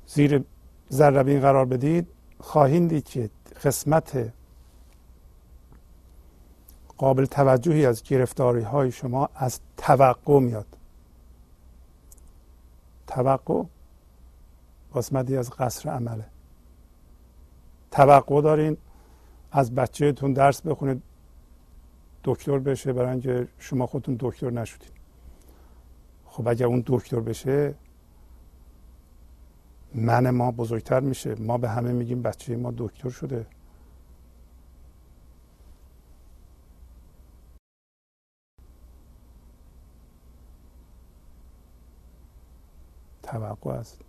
[0.06, 0.44] زیر
[0.92, 2.08] ذربین قرار بدید
[2.40, 3.30] خواهید دید که
[3.64, 4.32] قسمت
[6.98, 10.66] قابل توجهی از گرفتاری های شما از توقع میاد.
[13.06, 13.62] توقع؟
[14.94, 16.26] قسمتی از قصر عمله.
[17.90, 18.76] توقع دارین
[19.52, 21.02] از بچهتون درس بخونید
[22.24, 24.92] دکتر بشه برای اینکه شما خودتون دکتر نشدید
[26.26, 27.74] خب اگر اون دکتر بشه
[29.94, 31.34] من ما بزرگتر میشه.
[31.34, 33.46] ما به همه میگیم بچه ما دکتر شده.
[43.22, 44.00] توقع است.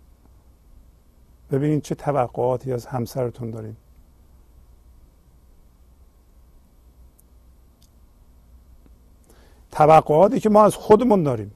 [1.50, 3.76] ببینید چه توقعاتی از همسرتون دارین.
[9.70, 11.54] توقعاتی که ما از خودمون داریم.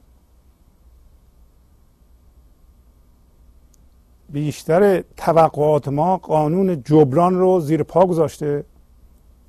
[4.29, 8.65] بیشتر توقعات ما قانون جبران رو زیر پا گذاشته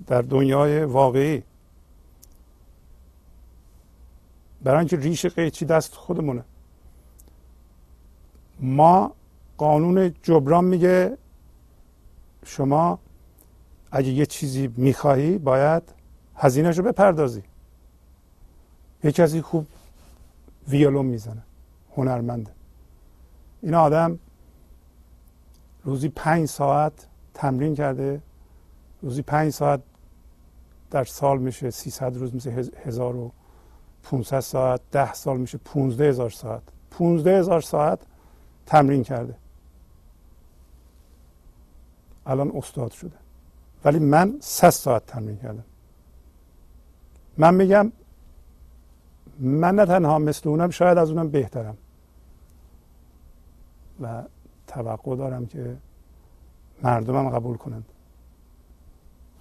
[0.06, 1.42] در دنیای واقعی.
[4.62, 6.44] برای اینکه ریش قیچی دست خودمونه.
[8.60, 9.12] ما
[9.58, 11.18] قانون جبران میگه
[12.46, 12.98] شما
[13.92, 15.82] اگه یه چیزی می‌خواهی باید
[16.36, 17.42] هزینهش رو بپردازی.
[19.04, 19.66] یه کسی خوب
[20.68, 21.42] ویولون می‌زنه
[21.96, 22.50] هنرمنده
[23.62, 24.18] این آدم
[25.84, 28.20] روزی پنج ساعت تمرین کرده
[29.02, 29.80] روزی پنج ساعت
[30.90, 32.50] در سال میشه 300 روز میشه
[32.84, 36.62] 1500 ساعت ده سال میشه 15 هزار ساعت.
[36.90, 37.98] 15 هزار ساعت
[38.66, 39.34] تمرین کرده.
[42.26, 43.16] الان استاد شده.
[43.84, 45.64] ولی من سه ساعت تمرین کردم.
[47.38, 47.92] من میگم
[49.38, 51.76] من نه تنها مثل اونم شاید از اونم بهترم.
[54.00, 54.22] و
[54.66, 55.76] توقع دارم که
[56.82, 57.84] مردمم قبول کنند.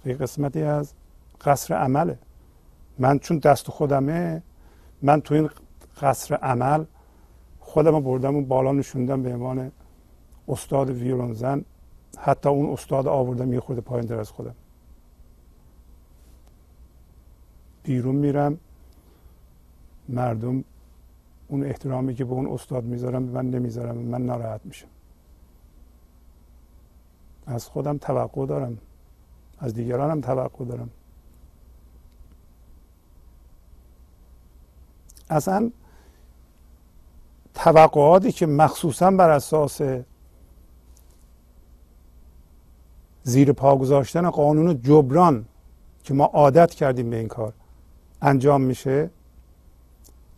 [0.04, 0.92] یه قسمتی از
[1.40, 2.18] قصر عمله.
[2.98, 4.42] من چون دست خودمه
[5.02, 5.50] من تو این
[6.00, 6.84] قصر عمل
[7.60, 9.72] خودم بردم و بالا نشوندم به عنوان
[10.48, 11.64] استاد ویولون زن
[12.18, 14.54] حتی اون استاد آوردم یه خورده پایین در از خودم.
[17.82, 18.58] بیرون میرم
[20.08, 20.64] مردم
[21.48, 24.88] اون احترامی که به اون استاد می‌ذارم به من نمی‌ذارم من ناراحت میشم
[27.46, 28.78] از خودم توقع دارم.
[29.58, 30.90] از دیگرانم توقع دارم.
[35.30, 35.70] اصلا
[37.54, 39.80] توقعاتی که مخصوصا بر اساس
[43.22, 45.44] زیر پا گذاشتن قانون جبران
[46.04, 47.52] که ما عادت کردیم به این کار
[48.22, 49.10] انجام میشه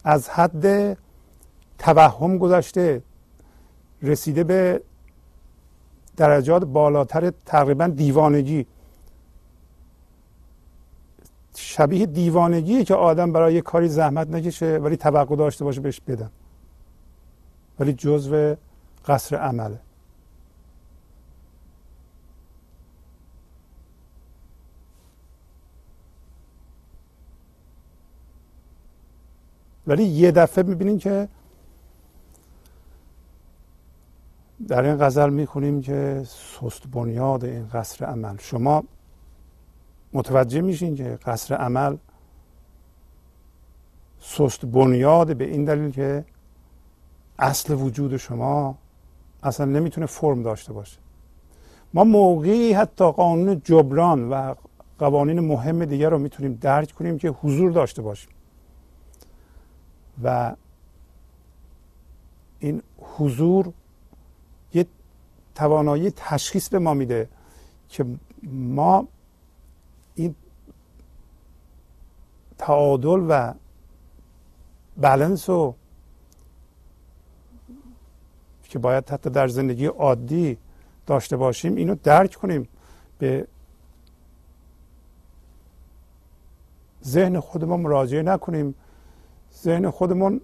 [0.04, 0.96] از حد
[1.78, 3.02] توهم گذشته
[4.02, 4.82] رسیده به
[6.16, 8.66] درجات بالاتر تقریبا دیوانگی.
[11.56, 16.30] شبیه دیوانگیه که آدم برای یه کاری زحمت نکشه ولی توقع داشته باشه بهش بدن.
[17.80, 18.54] ولی جزو
[19.06, 19.80] قصر عمله.
[29.86, 31.28] ولی یه دفعه می‌بینیم که
[34.68, 38.36] در این غزل می‌خونیم که سست بنیاد این قصر عمل.
[38.38, 38.84] شما
[40.12, 41.96] متوجه میشین که قصر عمل
[44.20, 46.24] سست بنیاد به این دلیل که
[47.38, 48.78] اصل وجود شما
[49.42, 50.98] اصلا نمی‌تونه فرم داشته باشه.
[51.94, 54.54] ما موقعی حتی قانون جبران و
[54.98, 58.33] قوانین مهم دیگر رو می‌تونیم درک کنیم که حضور داشته باشیم.
[60.22, 60.56] و
[62.58, 63.72] این حضور
[64.74, 64.86] یه
[65.54, 67.28] توانایی تشخیص به ما میده
[67.88, 68.06] که
[68.52, 69.08] ما
[70.14, 70.34] این
[72.58, 73.54] تعادل و
[74.96, 75.74] بلنس رو
[78.62, 80.58] که باید حتی در زندگی عادی
[81.06, 82.68] داشته باشیم اینو درک کنیم
[83.18, 83.46] به
[87.04, 88.74] ذهن خودمون مراجعه نکنیم.
[89.62, 90.40] ذهن خودمون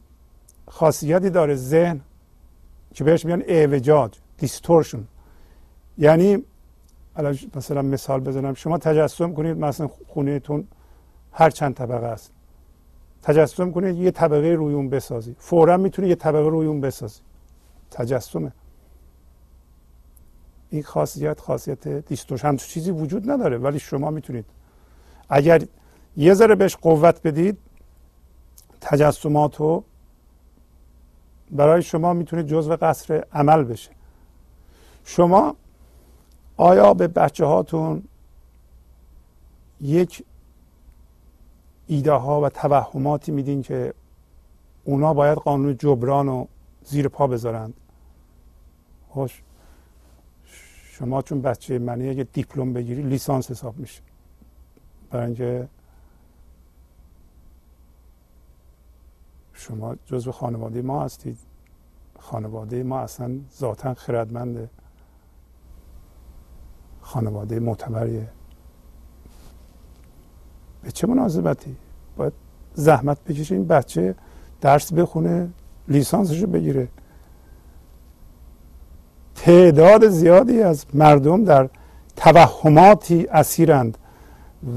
[0.68, 1.54] خاصیتی داره.
[1.54, 2.00] ذهن
[2.94, 5.04] که بهش میگن اعوجاج دیستورشن.
[5.98, 6.44] یعنی
[7.54, 8.54] مثلا مثال بزنم.
[8.54, 10.66] شما تجسم کنید مثلا خونهتون
[11.32, 12.32] هر چند طبقه است.
[13.22, 15.36] تجسم کنید یه طبقه روی اون بسازی.
[15.38, 17.20] فورا می‌تونی یه طبقه روی اون بسازی.
[17.90, 18.52] تجسمه.
[20.70, 22.48] این خاصیت خاصیت دیستورشن.
[22.48, 24.44] هم چیزی وجود نداره ولی شما می‌تونید.
[25.28, 25.62] اگر
[26.16, 27.58] یه ذره بهش قوت بدید
[28.80, 29.84] تجسمات رو
[31.50, 33.90] برای شما می‌تونه جزو قصر عمل بشه.
[35.04, 35.56] شما
[36.56, 38.02] آیا به بچه هاتون
[39.80, 40.24] یک
[41.86, 43.94] ایده ها و توهماتی میدین که
[44.84, 46.48] اونا باید قانون جبران رو
[46.84, 47.74] زیر پا بذارند؟
[49.08, 49.42] خوش
[50.90, 54.02] شما چون بچه منی اگه دیپلم بگیری لیسانس حساب میشه.
[55.10, 55.68] برای اینکه
[59.60, 61.38] شما جزو خانواده ما هستید.
[62.18, 64.68] خانواده ما اصلا ذاتا خردمنده.
[67.00, 68.28] خانواده معتبریه.
[70.82, 71.76] به چه مناسبتی؟
[72.16, 72.32] باید
[72.74, 74.14] زحمت بکشه این بچه
[74.60, 75.50] درس بخونه
[75.88, 76.88] لیسانسشو بگیره.
[79.34, 81.68] تعداد زیادی از مردم در
[82.16, 83.98] توهماتی اسیرند.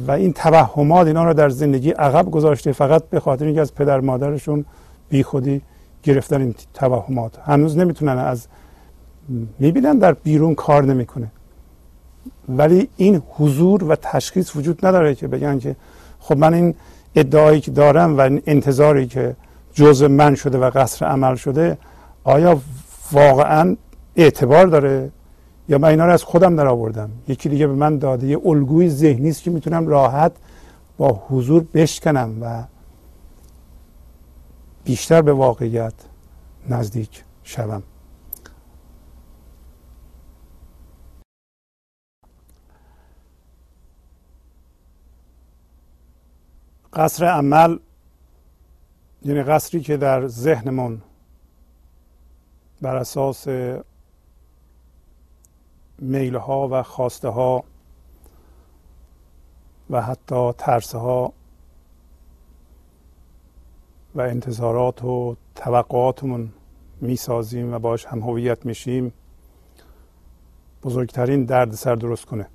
[0.07, 3.99] و این توهمات اینا رو در زندگی عقب گذاشته فقط به خاطر اینکه از پدر
[3.99, 4.65] مادرشون
[5.09, 5.61] بیخودی
[6.03, 7.39] گرفتن این توهمات.
[7.39, 8.47] هنوز نمی‌تونن از
[9.59, 11.31] می‌بینن در بیرون کار نمی‌کنه.
[12.49, 15.75] ولی این حضور و تشخیص وجود نداره که بگن که
[16.19, 16.75] خب من این
[17.15, 19.35] ادعایی که دارم و این انتظاری که
[19.73, 21.77] جزء من شده و قصر عمل شده
[22.23, 22.61] آیا
[23.11, 23.77] واقعا
[24.15, 25.11] اعتبار داره؟
[25.69, 28.89] یا من اینا رو از خودم در آوردم یکی دیگه به من داده یه الگوی
[28.89, 30.31] ذهنی است که می‌تونم راحت
[30.97, 32.63] با حضور بشکنم و
[34.83, 35.93] بیشتر به واقعیت
[36.69, 37.83] نزدیک شوم.
[46.93, 47.77] قصر عمل
[49.25, 51.01] یعنی قصری که در ذهنمون
[52.81, 53.47] بر اساس
[56.03, 57.63] میل ها و خواسته ها
[59.89, 61.33] و حتی ترس ها
[64.15, 66.53] و انتظارات و توقعاتمون
[67.01, 69.13] می‌سازیم و باش هم هویت میشیم
[70.83, 72.47] بزرگترین درد سر درست کنه.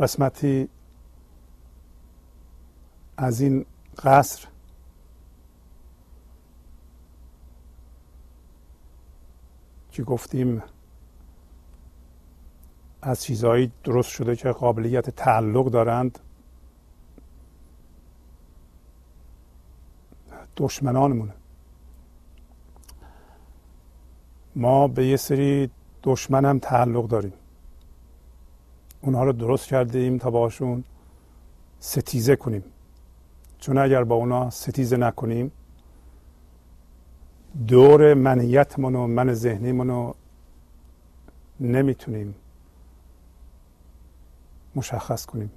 [0.00, 0.68] قسمتی
[3.16, 3.66] از این
[4.04, 4.49] قصر
[10.00, 10.62] که گفتیم
[13.02, 16.18] از چیزهایی درست شده که قابلیت تعلق دارند
[20.56, 21.32] دشمنانمونه.
[24.56, 25.70] ما به یه سری
[26.02, 27.32] دشمن هم تعلق داریم.
[29.00, 30.84] اونها رو درست کردیم تا باشون
[31.78, 32.64] ستیزه کنیم.
[33.58, 35.52] چون اگر با اونا ستیزه نکنیم
[37.68, 40.14] دور منیتمون و من ذهنیمون رو
[41.60, 42.34] نمی‌تونیم
[44.74, 45.50] مشخص کنیم.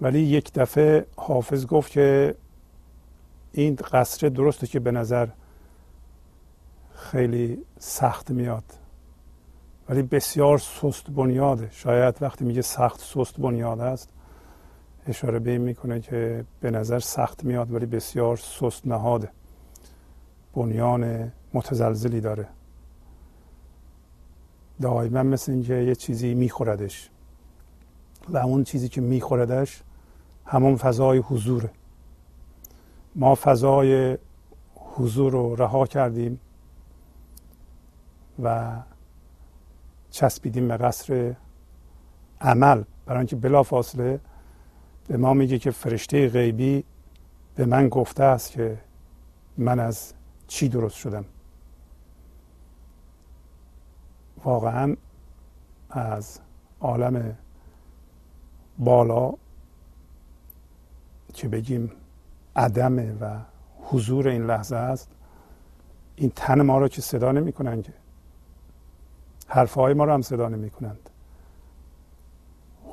[0.00, 2.34] ولی یک دفعه حافظ گفت که
[3.52, 5.28] این قصر درسته که به نظر
[6.94, 8.64] خیلی سخت میاد.
[9.88, 11.68] ولی بسیار سست بنیاده.
[11.72, 14.08] شاید وقتی میگه سخت سست بنیاد است
[15.06, 19.30] اشاره به این می‌کنه که به نظر سخت میاد ولی بسیار سست نهاده
[20.54, 22.46] بنیان متزلزلی داره.
[24.80, 27.10] دائما مثل اینکه یه چیزی میخوردش
[28.28, 29.82] و اون چیزی که میخوردش
[30.46, 31.70] همون فضای حضوره.
[33.14, 34.18] ما فضای
[34.74, 36.40] حضور رو رها کردیم
[38.42, 38.72] و
[40.10, 41.34] چسبیدیم به قصر
[42.40, 42.82] عمل.
[43.06, 44.20] برای اینکه بلا فاصله
[45.08, 46.84] به ما میگه که فرشته غیبی
[47.54, 48.78] به من گفته است که
[49.58, 50.12] من از
[50.46, 51.24] چی درست شدم.
[54.44, 54.96] واقعا
[55.90, 56.40] از
[56.80, 57.36] عالم
[58.78, 59.34] بالا
[61.34, 61.90] که بگیم
[62.56, 63.40] عدم و
[63.82, 65.10] حضور این لحظه است
[66.16, 67.92] این تن ما رو که صدا نمی کنند که
[69.46, 71.10] حرفهای ما رو هم صدا نمی کنند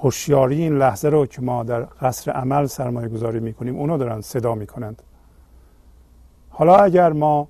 [0.01, 4.21] هوشیاری این لحظه رو که ما در قصر عمل سرمایه گذاری می کنیم اونو دارن
[4.21, 5.01] صدا می کنند
[6.49, 7.47] حالا اگر ما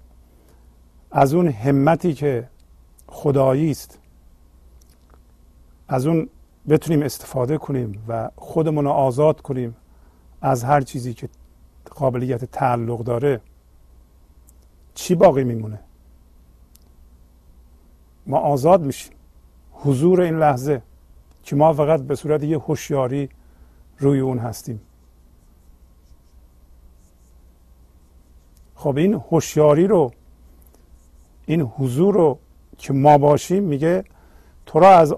[1.12, 2.48] از اون همتی که
[3.08, 4.00] خدایی است
[5.88, 6.30] از اون
[6.70, 9.76] بتونیم استفاده کنیم و خودمون رو آزاد کنیم
[10.42, 11.30] از هر چیزی که
[11.96, 13.42] قابلیت تعلق داره
[14.94, 15.80] چی باقی میمونه؟
[18.28, 19.14] ما آزاد میشیم.
[19.72, 20.82] حضور این لحظه
[21.44, 23.30] که ما فقط به صورت یه هوشیاری
[24.00, 24.82] روی اون هستیم.
[28.76, 30.12] خب این هوشیاری رو
[31.46, 32.40] این حضور رو
[32.78, 34.04] که ما باشیم میگه
[34.66, 35.16] تو را از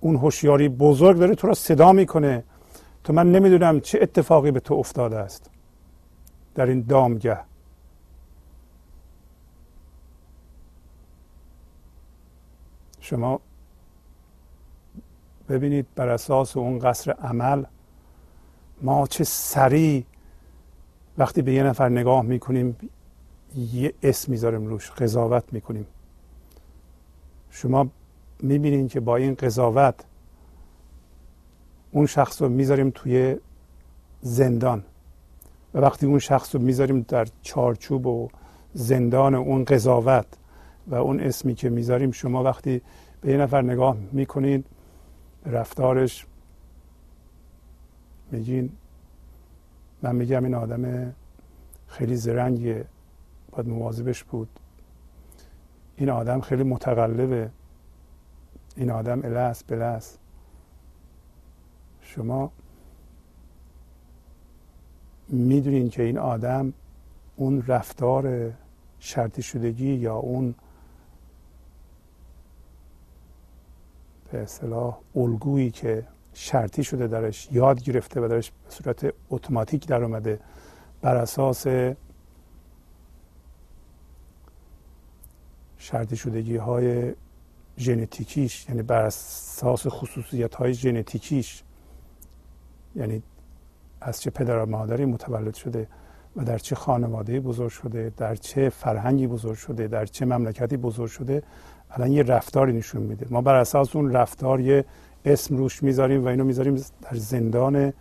[0.00, 2.44] اون هوشیاری بزرگ داره تو را صدا می‌کنه.
[3.04, 5.50] تو من نمی‌دونم چه اتفاقی به تو افتاده است.
[6.54, 7.38] در این دامگه.
[13.06, 13.40] شما
[15.48, 17.64] ببینید بر اساس اون قصر عمل
[18.82, 20.04] ما چه سریع
[21.18, 22.76] وقتی به یه نفر نگاه می‌کنیم
[23.56, 25.86] یه اسم می‌ذاریم روش قضاوت می‌کنیم.
[27.50, 27.88] شما
[28.40, 29.94] می‌بینید که با این قضاوت
[31.92, 33.36] اون شخص رو می‌ذاریم توی
[34.20, 34.84] زندان.
[35.74, 38.28] و وقتی اون شخص رو می‌ذاریم در چارچوب و
[38.74, 40.26] زندان اون قضاوت
[40.86, 42.82] و اون اسمی که می‌ذاریم شما وقتی
[43.20, 44.66] به یه نفر نگاه می‌کنید
[45.46, 46.26] رفتارش
[48.30, 48.72] میگین
[50.02, 51.14] من میگم این آدم
[51.86, 52.84] خیلی زرنگیه
[53.52, 54.48] باید مواظبش بود.
[55.96, 57.50] این آدم خیلی متقلبه.
[58.76, 60.18] این آدم الهست بلست.
[62.00, 62.52] شما
[65.28, 66.72] می‌دونین که این آدم
[67.36, 68.52] اون رفتار
[68.98, 70.54] شرطی شدگی یا اون
[74.36, 80.04] به اصطلاح الگویی که شرطی شده درش یاد گرفته و درش به صورت اتوماتیک در
[80.04, 80.40] اومده
[81.02, 81.66] بر اساس
[85.78, 87.14] شرطی شدگی های
[87.78, 91.62] ژنتیکیش یعنی بر اساس خصوصیت های ژنتیکیش
[92.96, 93.22] یعنی
[94.00, 95.88] از چه پدر و مادری متولد شده
[96.36, 101.10] و در چه خانواده بزرگ شده در چه فرهنگی بزرگ شده در چه مملکتی بزرگ
[101.10, 101.42] شده
[101.90, 103.26] الان یه رفتاری نشون میده.
[103.30, 104.84] ما بر اساس اون رفتار یه
[105.24, 107.92] اسم روش می‌ذاریم و اینو می‌ذاریم در زندان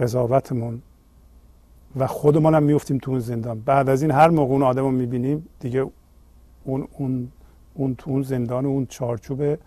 [0.00, 0.82] قضاوتمون.
[1.96, 3.60] و خودمون هم میفتیم تو اون زندان.
[3.60, 5.86] بعد از این هر موقع اون آدم رو می‌بینیم دیگه
[6.64, 7.28] اون, اون,
[7.74, 9.58] اون تو اون زندان اون چارچوب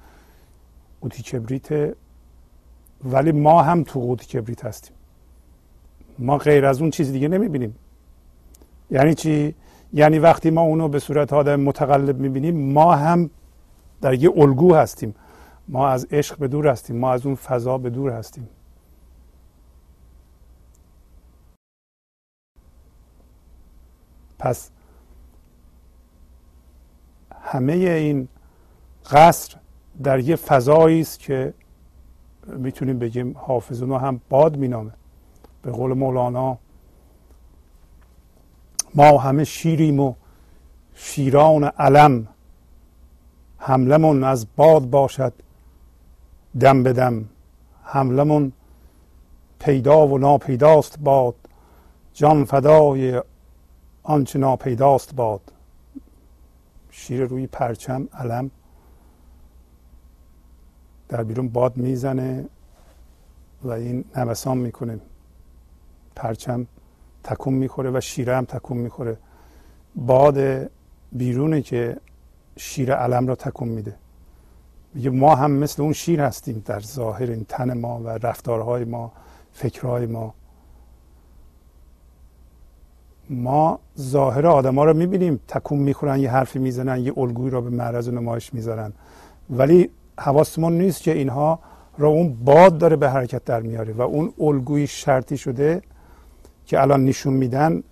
[1.01, 1.95] قوطی کبریت
[3.03, 4.95] ولی ما هم تو قوطی کبریت هستیم.
[6.19, 7.75] ما غیر از اون چیز دیگه نمی‌بینیم.
[8.91, 9.55] یعنی چی؟
[9.93, 13.29] یعنی وقتی ما اونو به صورت آدم متقلب می‌بینیم ما هم
[14.01, 15.15] در یه الگو هستیم.
[15.67, 18.49] ما از عشق به دور هستیم ما از اون فضا به دور هستیم.
[24.39, 24.69] پس
[27.41, 28.27] همه این
[29.11, 29.55] قصر
[30.03, 31.53] در یه فضایی است که
[32.47, 34.91] می‌تونیم بگیم حافظ هم باد مینامه.
[35.61, 36.57] به قول مولانا
[38.95, 40.13] ما همه شیریم و
[40.95, 42.27] شیران علم.
[43.57, 45.33] حملمون از باد باشد
[46.59, 47.25] دم به دم.
[47.83, 48.51] حملمون
[49.59, 51.35] پیدا و ناپیداست باد.
[52.13, 53.21] جان فدای
[54.03, 55.41] آنچه ناپیداست باد.
[56.91, 58.51] شیر روی پرچم علم.
[61.09, 62.45] در بیرون باد می‌زنه
[63.63, 64.99] و این نوسان می‌کنه.
[66.15, 66.67] پرچم
[67.23, 69.17] تکون می‌خوره و شیره هم تکون می‌خوره.
[69.95, 70.69] باد
[71.11, 71.97] بیرونه که
[72.57, 73.95] شیر علم را تکون میده.
[74.93, 79.11] میگه ما هم مثل اون شیر هستیم در ظاهر این تن ما و رفتارهای ما
[79.53, 80.33] فکرهای ما.
[83.29, 88.09] ما ظاهر آدما رو می‌بینیم تکون می‌خورن یه حرفی می‌زنن یه الگویی را به معرض
[88.09, 88.93] نمایش می‌ذارن.
[89.49, 91.59] ولی حواسمون نیست که اینها
[91.97, 95.81] را اون باد داره به حرکت در میاره و اون الگوی شرطی شده
[96.65, 97.83] که الان نشون میدن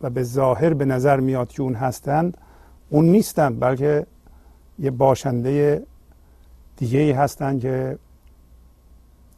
[0.00, 2.36] و به ظاهر به نظر میاد که اون هستند
[2.90, 4.06] اون نیستن بلکه
[4.78, 5.86] یه باشنده
[6.76, 7.98] دیگه ای هستن که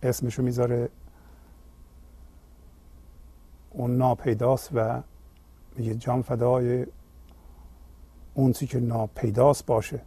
[0.02, 0.88] اسمشو می‌ذاره
[3.70, 5.02] اون ناپیداست و
[5.76, 6.86] میگه جان فدای
[8.34, 10.00] اون که ناپیداست باشه.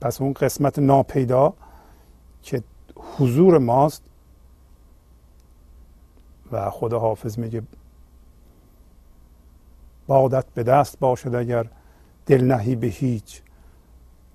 [0.00, 1.54] پس اون قسمت ناپیدا
[2.42, 2.62] که
[2.96, 4.02] حضور ماست
[6.52, 7.62] و خدا حافظ میگه
[10.06, 11.66] بادت به دست باشد اگر
[12.26, 13.42] دل نهی به هیچ.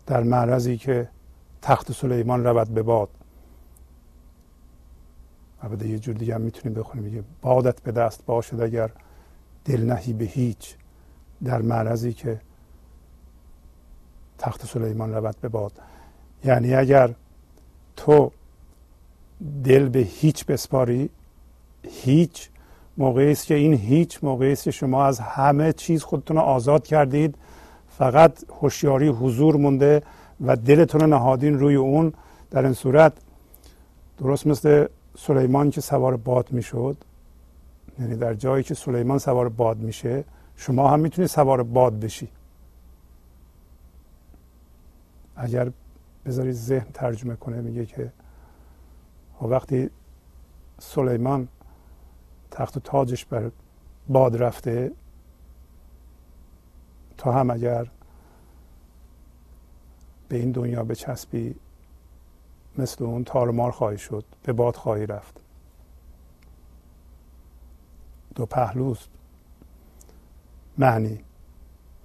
[0.06, 1.10] در معرضی که
[1.62, 3.10] تخت سلیمان رود به باد.
[5.62, 7.04] البته یه جور دیگه هم می‌تونیم بخونیم.
[7.04, 8.92] میگه بادت به دست باشد اگر
[9.66, 10.76] دل نهی به هیچ.
[11.44, 12.42] در معرضی که
[14.38, 15.72] تخت سلیمان رود به باد.
[16.44, 17.16] یعنی اگر
[17.96, 18.32] تو
[19.64, 21.10] دل به هیچ بسپاری
[21.90, 22.50] هیچ
[22.98, 26.88] موقعی است که این هیچ موقعی است که شما از همه چیز خودتون رو آزاد
[26.88, 27.36] کردید.
[27.98, 30.04] فقط هوشیاری حضور مونده
[30.42, 32.14] و دلتون رو نهادین روی اون.
[32.52, 33.14] در این صورت
[34.18, 34.86] درست مثل
[35.18, 36.98] سلیمان که سوار باد می‌شد
[38.00, 40.24] یعنی در جایی که سلیمان سوار باد میشه
[40.56, 42.28] شما هم می‌تونید سوار باد بشی.
[45.36, 45.72] اگر
[46.26, 48.12] بذارید ذهن ترجمه کنه میگه که
[49.42, 49.90] وقتی
[50.80, 51.48] سلیمان
[52.54, 53.52] تخت و تاجش بر
[54.08, 54.92] باد رفته
[57.18, 57.88] تا هم اگر
[60.30, 61.56] به این دنیا بچسبی
[62.78, 65.42] مثل اون تارمار خواهی شد به باد خواهی رفت.
[68.36, 69.10] دو پهلوست
[70.78, 71.20] معنی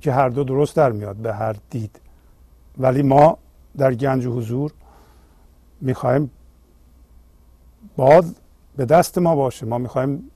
[0.00, 2.00] که هر دو درست در میاد به هر دید.
[2.78, 3.38] ولی ما
[3.76, 4.72] در گنج حضور
[5.80, 6.30] می‌خوایم
[7.96, 8.24] باد
[8.76, 9.66] به دست ما باشه.
[9.66, 10.30] ما می‌خوایم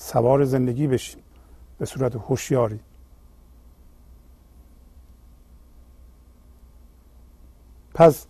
[0.00, 1.22] سوار زندگی بشیم.
[1.78, 2.80] به صورت هوشیاری.
[7.94, 8.26] پس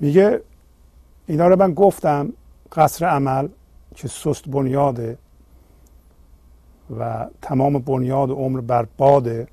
[0.00, 0.42] میگه
[1.26, 2.32] اینا رو من گفتم
[2.72, 3.48] قصر عمل
[3.94, 5.18] که سست بنیاده
[6.98, 9.48] و تمام بنیاد عمر بر باده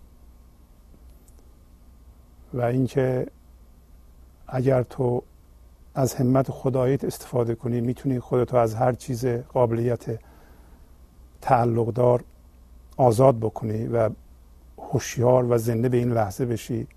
[2.54, 3.28] و اینکه
[4.48, 5.24] اگر تو
[5.98, 7.82] از همت خداییت استفاده کنی.
[7.82, 10.06] می‌تونی خودتو از هر چیز قابلیت
[11.42, 12.24] تعلق دار
[12.98, 14.10] آزاد بکنی و
[14.78, 16.88] هوشیار و زنده به این لحظه بشی.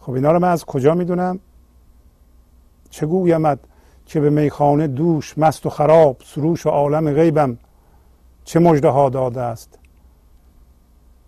[0.00, 1.38] خب اینا رو من از کجا می‌دونم؟
[2.90, 3.58] چه گویمد
[4.06, 7.58] که به میخانه دوش مست و خراب سروش و عالم غیبم
[8.44, 9.78] چه مجده ها داده است؟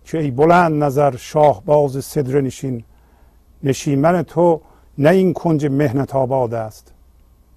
[0.03, 2.83] که ای بلند نظر شاه باز صدر نشین
[3.63, 4.61] نشیمن تو
[4.99, 6.93] نه این کنج مهنت آباد است.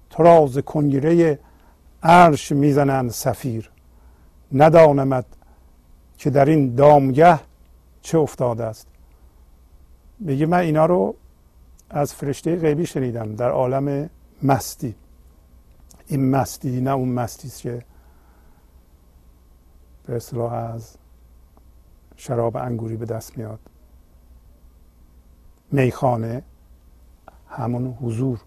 [0.09, 1.39] تو را ز کنگره
[2.03, 3.71] عرش می‌زنند سفیر.
[4.51, 5.25] ندانمد
[6.17, 7.39] که در این دامگه
[8.01, 8.87] چه افتاده است.
[10.19, 11.15] میگه من اینا رو
[11.89, 14.09] از فرشته غیبی شنیدم در عالم
[14.43, 14.95] مستی.
[16.07, 17.85] این مستی نه اون مستی است که
[20.05, 20.95] به اصطلاح از
[22.15, 23.59] شراب انگوری به دست میاد.
[25.71, 26.43] میخانه
[27.55, 28.41] همون حضور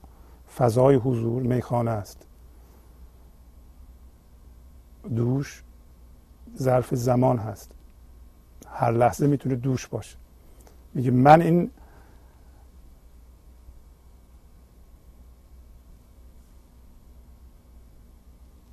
[0.57, 2.26] فضای حضور میخانه است.
[5.16, 5.62] دوش
[6.57, 7.72] ظرف زمان هست.
[8.68, 10.16] هر لحظه می‌تونه دوش باشه.
[10.94, 11.70] میگه من این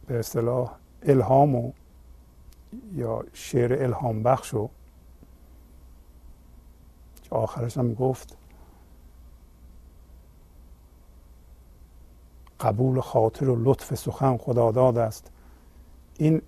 [0.07, 1.71] به اصطلاح الهامو
[2.93, 4.69] یا شعر الهام بخشو
[7.23, 8.37] که آخرش هم گفت
[12.63, 15.31] قبول خاطر و لطف سخن خدا داد است.
[16.17, 16.41] این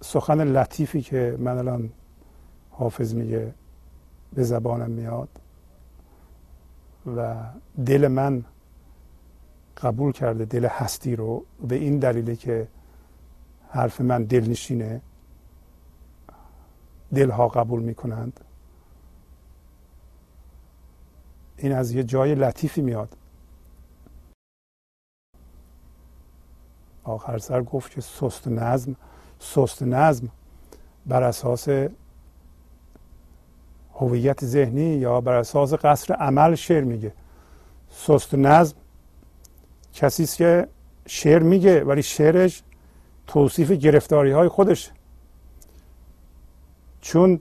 [0.00, 1.90] سخن لطیفی که من الان
[2.70, 3.54] حافظ میگه
[4.34, 5.28] به زبانم میاد
[7.16, 7.36] و
[7.86, 8.44] دل من
[9.76, 12.68] قبول کرده دل هستی رو به این دلیله که
[13.68, 15.00] حرف من دلنشینه
[17.14, 18.40] دلها قبول می‌کنند.
[21.56, 23.16] این از یه جای لطیفی میاد.
[27.08, 28.96] آخر سر گفت که سست نظم
[29.38, 30.28] سست نظم
[31.06, 31.68] بر اساس
[33.94, 37.12] هویت ذهنی یا بر اساس قصر عمل شعر میگه.
[37.90, 38.76] سست نظم
[39.92, 40.68] کسی که
[41.06, 42.62] شعر میگه ولی شعرش
[43.26, 44.90] توصیف گرفتاری های خودش.
[47.00, 47.40] چون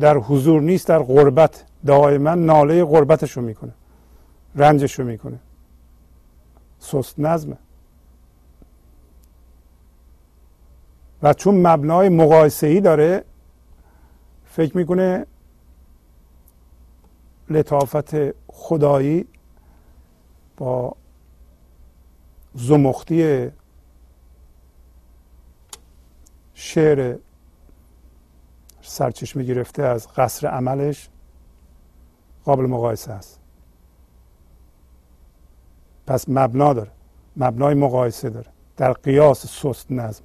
[0.00, 3.74] در حضور نیست در غربت دائما ناله غربتش رو می‌کنه
[4.54, 5.38] رنجش رو می‌کنه.
[6.78, 7.56] سست نظمه
[11.22, 13.24] و چون مبنای مقایسه ای داره
[14.44, 15.26] فکر می‌کنه
[17.50, 18.14] لطافت
[18.48, 19.26] خدایی
[20.56, 20.96] با
[22.54, 23.50] زمختی
[26.54, 27.18] شعر
[28.82, 31.08] سرچشمه گرفته از قصر عملش
[32.44, 33.40] قابل مقایسه است.
[36.06, 36.90] پس مبنا داره.
[37.36, 38.46] مبنای مقایسه داره.
[38.76, 40.24] در قیاس سست نظم.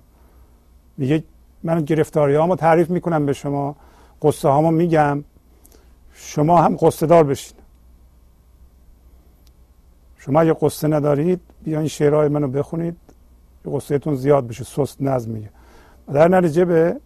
[0.97, 1.23] میگه
[1.63, 3.75] من گرفتاری هامو تعریف می‌کنم به شما
[4.21, 5.23] قصه هامو میگم.
[6.13, 7.57] شما هم قصه دار بشین.
[10.17, 12.97] شما اگه قصه ندارید بیاین شعرهای منو بخونید.
[13.65, 14.63] قصهتون زیاد بشه.
[14.63, 15.49] سست نظم میگه.
[16.13, 16.99] در نتیجه به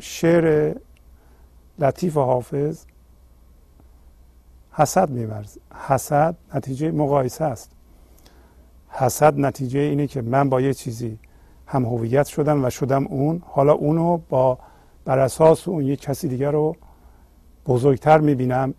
[0.00, 0.74] شعر
[1.78, 2.84] لطیف حافظ
[4.72, 7.70] حسد میورز حسد نتیجه مقایسه است.
[8.88, 11.18] حسد نتیجه اینه که من با یه چیزی
[11.66, 13.42] هم هویت شدم و شدم اون.
[13.46, 14.58] حالا اونو با
[15.04, 16.76] بر اساس اون یک کسی دیگر رو
[17.66, 18.74] بزرگتر می‌بینم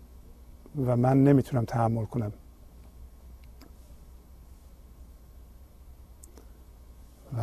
[0.86, 2.32] و من نمی‌تونم تحمل کنم.
[7.38, 7.42] و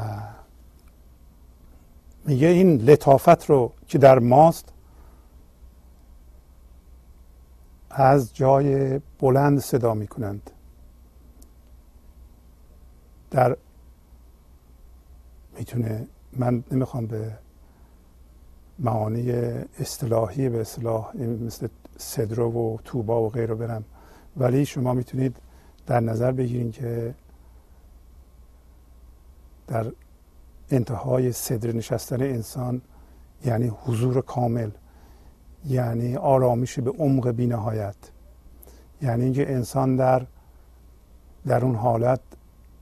[2.26, 4.74] میگه این لطافت رو که در ماست
[7.89, 10.52] از جای بلند صدا می‌کنند.
[13.32, 13.58] در
[15.62, 17.32] می‌تونه من نمی‌خوام به
[18.80, 19.32] معانی
[19.80, 23.84] اصطلاحی به اصطلاح مثل صدرو و توبا و غیره برم.
[24.38, 25.36] ولی شما می‌تونید
[25.88, 27.16] در نظر بگیرید که
[29.68, 29.91] در
[30.72, 32.82] انتهای صدر نشستن انسان
[33.45, 34.70] یعنی حضور کامل
[35.66, 37.95] یعنی آرامش به عمق بینهایت
[39.01, 40.26] یعنی اینکه انسان در
[41.47, 42.20] در اون حالت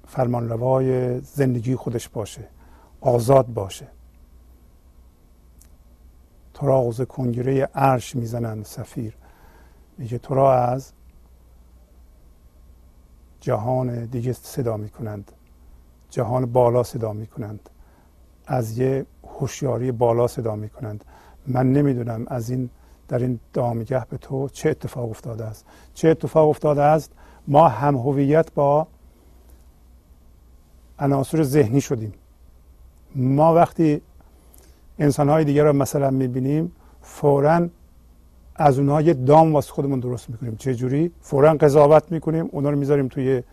[0.08, 2.48] فرمانروای زندگی خودش باشه.
[3.02, 3.88] آزاد باشه.
[6.54, 9.18] تو را کنگره عرش می‌زنند سفیر.
[9.98, 10.92] میگه تو را از
[13.40, 15.32] جهان دیگه صدا می‌کنند.
[16.10, 17.70] جهان بالا صدا می‌کنند.
[18.48, 21.06] از یه هوشیاری بالا صدا می‌کنند.
[21.48, 22.70] من نمی‌دونم از این
[23.08, 25.66] در این دامگه به تو چه اتفاق افتاده است.
[25.94, 27.12] چه اتفاق افتاده است؟
[27.48, 28.88] ما هم هویت با
[31.00, 32.14] عناصر ذهنی شدیم.
[33.16, 34.02] ما وقتی
[35.00, 37.70] انسانهای دیگر رو مثلا می‌بینیم فورا
[38.56, 40.56] از اونها یه دام واسه خودمون درست می‌کنیم.
[40.56, 43.44] چه جوری؟ فورا قضاوت می‌کنیم اونا رو می‌ذاریم توی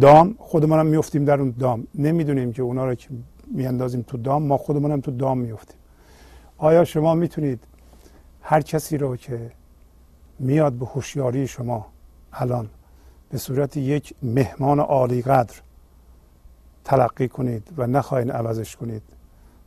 [0.00, 1.86] دام خودمون هم میفتیم در اون دام.
[1.94, 3.08] نمی‌دونیم که اونا رو که
[3.46, 5.76] میاندازیم تو دام ما خودمون هم تو دام میفتیم
[6.58, 7.64] آیا شما می‌تونید
[8.42, 9.50] هر کسی رو که
[10.38, 11.86] میاد به هوشیاری شما
[12.32, 12.68] الان
[13.30, 15.54] به صورت یک مهمان عالی قدر
[16.84, 19.02] تلقی کنید و نخواهید عوضش کنید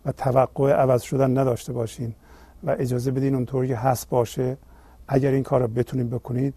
[0.06, 2.16] و توقع عوض شدن نداشته باشین
[2.64, 4.58] و اجازه بدین اونطوری که هست باشه.
[5.08, 6.54] اگر این کار رو بتونید بکنید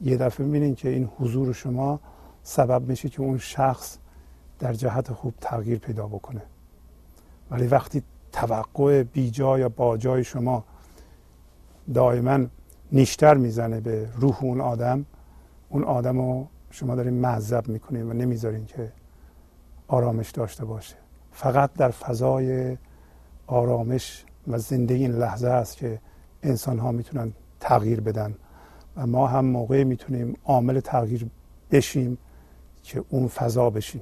[0.00, 2.00] یه دفعه می‌بینید که این حضور شما
[2.42, 3.98] سبب میشه که اون شخص
[4.58, 6.42] در جهت خوب تغییر پیدا بکنه.
[7.50, 8.02] ولی وقتی
[8.32, 10.64] توقع بیجا یا با جای شما
[11.94, 12.46] دائما
[12.92, 15.04] نیشتر می‌زنه به روح اون آدم
[15.68, 18.92] اون آدم رو شما دارین معذب می‌کنین و نمی‌ذارین که
[19.88, 20.96] آرامش داشته باشه.
[21.32, 22.76] فقط در فضای
[23.46, 26.00] آرامش و زندگی این لحظه است که
[26.42, 28.34] انسان ها می‌تونن تغییر بدن.
[28.96, 31.26] و ما هم موقعی می‌تونیم عامل تغییر
[31.70, 32.18] بشیم
[32.82, 34.00] که اون فضا بشیم.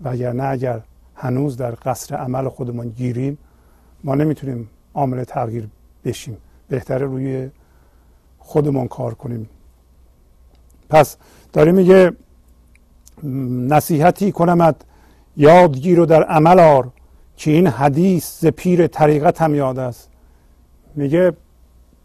[0.00, 0.82] و اگر نه اگر
[1.14, 3.38] هنوز در قصر عمل خودمون گیریم
[4.04, 5.68] ما نمی‌تونیم عامل تغییر
[6.04, 6.36] بشیم.
[6.68, 7.50] بهتره روی
[8.38, 9.48] خودمون کار کنیم.
[10.90, 11.16] پس
[11.52, 12.12] داره میگه
[13.24, 14.76] نصیحتی کنمت.
[15.36, 16.90] یادگیر و در عمل آر
[17.36, 20.10] که این حدیث ز پیر طریقت هم یاد است.
[20.94, 21.32] میگه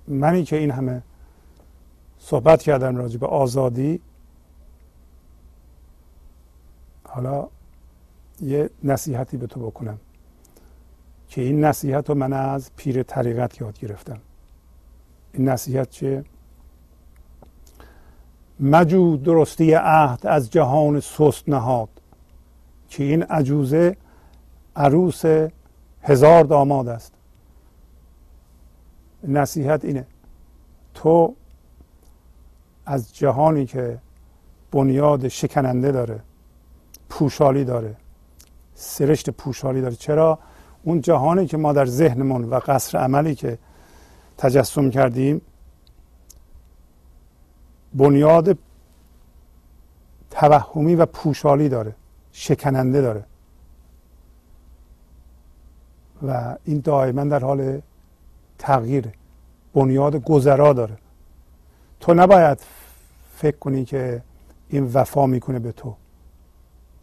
[0.08, 1.02] منی که این همه
[2.20, 4.00] صحبت کردم راجع به آزادی.
[7.04, 7.48] حالا
[8.42, 9.98] یه نصیحتی به تو بکنم
[11.30, 14.18] که این نصیحت رو من از پیر طریقت یاد گرفتم.
[15.34, 16.24] این نصیحت چه
[18.60, 21.90] مجو درستی عهد از جهان سست نهاد
[22.90, 23.98] که این عجوزه
[24.76, 25.24] عروس
[26.02, 27.14] هزار داماد است.
[29.28, 30.06] نصیحت اینه
[30.94, 31.36] تو
[32.86, 34.00] از جهانی که
[34.72, 36.20] بنیاد شکننده داره
[37.10, 37.96] پوشالی داره
[38.76, 40.40] سرشت پوشالی داره چرا؟
[40.84, 43.58] اون جهانی که ما در ذهنمون و قصر عملی که
[44.38, 45.42] تجسم کردیم
[47.94, 48.58] بنیاد
[50.32, 51.96] توهمی و پوشالی داره
[52.32, 53.24] شکننده داره.
[56.28, 57.82] و این دائما در حال
[58.58, 59.10] تغییر
[59.74, 60.98] بنیاد گذرا داره.
[62.00, 62.62] تو نباید
[63.36, 64.24] فکر کنی که
[64.70, 65.96] این وفا می‌کنه به تو.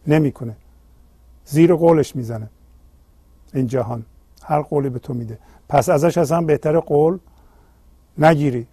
[0.07, 0.55] نمی‌کنه.
[1.45, 2.49] زیر قولش می‌زنه
[3.53, 4.05] این جهان.
[4.43, 5.39] هر قولی به تو میده.
[5.69, 7.19] پس ازش اصلا بهتر قول
[8.17, 8.67] نگیری.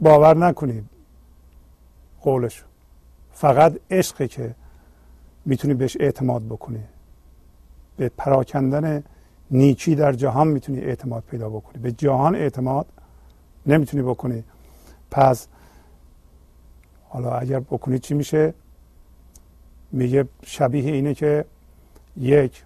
[0.00, 0.84] باور نکنی
[2.20, 2.64] قولش
[3.32, 4.54] فقط عشقه که
[5.44, 6.82] می‌تونی بهش اعتماد بکنی.
[7.96, 9.04] به پراکندن
[9.50, 11.82] نیکی در جهان می‌تونی اعتماد پیدا بکنی.
[11.82, 12.86] به جهان اعتماد
[13.66, 14.44] نمی‌تونی بکنی.
[15.10, 15.48] پس
[17.08, 18.54] حالا اگر بکنی چی میشه؟
[19.92, 21.44] میگه شبیه اینه که
[22.16, 22.64] یک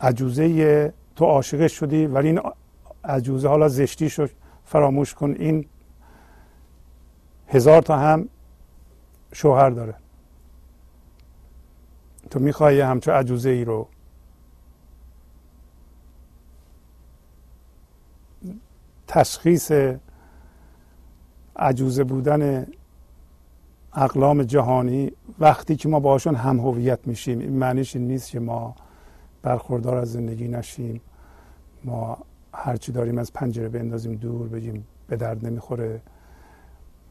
[0.00, 2.40] عجوزه تو عاشق شدی ولی این
[3.04, 4.30] عجوزه حالا زشتی شد.
[4.66, 5.66] فراموش کن این
[7.48, 8.28] هزار تا هم
[9.32, 9.94] شوهر داره.
[12.30, 13.88] تو می‌خوای همچون عجوزه ای رو
[19.06, 19.72] تشخیص
[21.56, 22.66] عجوزه بودن
[23.94, 28.74] اقلام جهانی وقتی که ما باشون هم هویت میشیم این معنیش این نیست که ما
[29.42, 31.00] برخوردار از زندگی نشیم
[31.84, 32.18] ما
[32.58, 36.00] هرچی داریم از پنجره بندازیم دور بگیم به درد نمی‌خوره.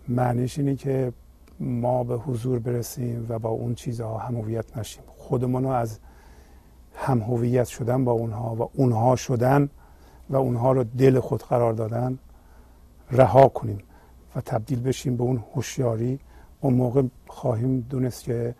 [0.07, 1.13] معنیش اینه که
[1.59, 5.03] ما به حضور برسیم و با اون چیزها هم هویت نشیم.
[5.07, 5.99] خودمون رو از
[6.95, 9.69] هم هویت شدن با اونها و اونها شدن
[10.29, 12.19] و اونها رو دل خود قرار دادن
[13.11, 13.77] رها کنیم
[14.35, 16.19] و تبدیل بشیم به اون هوشیاری.
[16.61, 18.55] اون موقع خواهیم دونست که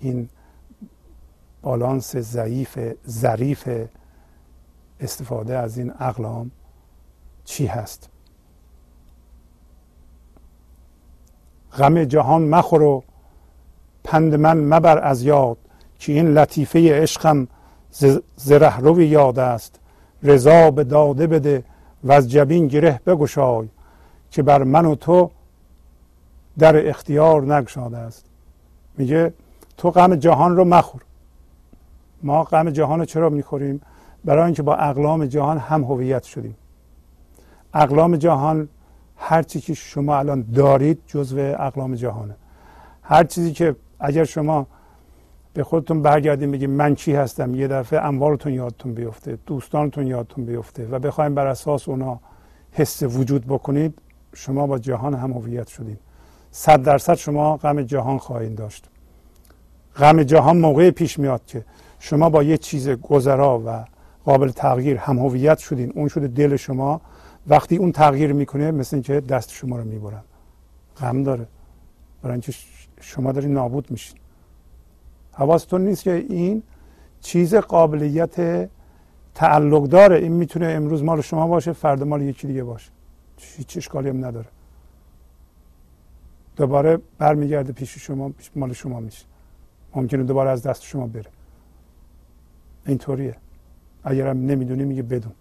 [0.00, 0.28] این
[1.62, 3.68] بالانس ضعیف ظریف
[5.00, 6.50] استفاده از این اقلام
[7.44, 8.08] چی هست؟
[11.72, 13.02] غم جهان مخور و
[14.04, 15.56] پند من مبر از یاد
[15.98, 17.48] که این لطیفه عشقم
[18.36, 19.80] زره یاد است.
[20.22, 21.64] رضا به داده بده
[22.04, 23.68] و از جبین گره بگشای
[24.30, 25.30] که بر من و تو
[26.58, 28.24] در اختیار نگشاده است.
[28.98, 29.34] میگه
[29.76, 31.00] تو غم جهان رو مخور.
[32.22, 33.80] ما غم جهان رو چرا می‌خوریم؟
[34.26, 36.56] برای اینکه با اقلام جهان هم هویت شدیم.
[37.74, 38.68] اقلام جهان
[39.16, 42.36] هر چیزی که شما الان دارید جزو اقلام جهانه.
[43.02, 44.66] هر چیزی که اگر شما
[45.54, 50.88] به خودتون برگردیم بگیم من چی هستم یه دفعه اموالتون یادتون بیفته دوستانتون یادتون بیفته
[50.90, 52.20] و بخوایم بر اساس اونا
[52.72, 53.98] حس وجود بکنید
[54.34, 55.98] شما با جهان هم هویت شدید
[56.50, 58.88] صد درصد شما غم جهان خواهید داشت.
[59.96, 61.64] غم جهان موقع پیش میاد که
[61.98, 63.95] شما با یه چیز گذرا و
[64.26, 67.00] قابل تغییر هم هویت شدین اون شده دل شما.
[67.46, 70.22] وقتی اون تغییر می‌کنه مثل اینکه دست شما رو می‌برن.
[71.00, 71.46] غم داره.
[72.22, 72.52] برای اینکه
[73.00, 74.18] شما دارین نابود میشین.
[75.32, 76.62] حواستون نیست که این
[77.20, 78.68] چیز قابلیت
[79.34, 82.90] تعلق داره این می‌تونه امروز مال شما باشه فردا مال یکی دیگه باشه.
[83.38, 84.48] هیچ اشکالی هم نداره.
[86.56, 89.24] دوباره برمیگرده پیش شما مال شما میشه.
[89.94, 91.30] ممکنه دوباره از دست شما بره.
[92.86, 93.36] اینطوریه.
[94.06, 95.32] اگرم نمی‌دونی میگه بدون.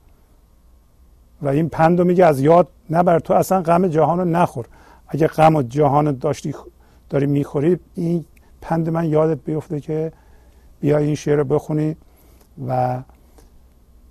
[1.42, 3.20] و این پند میگه از یاد نبر.
[3.20, 4.66] تو اصلا غم جهان رو نخور.
[5.08, 6.56] اگه غم و جهان داشتی
[7.10, 8.26] داری می‌خوری این
[8.62, 10.12] پند من یادت بیفته که
[10.80, 11.96] بیا این شعر رو بخونی
[12.68, 13.02] و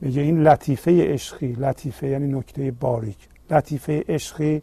[0.00, 1.52] میگه این لطیفه عشقی.
[1.52, 3.28] لطیفه یعنی نکته باریک.
[3.50, 4.62] لطیفه عشقی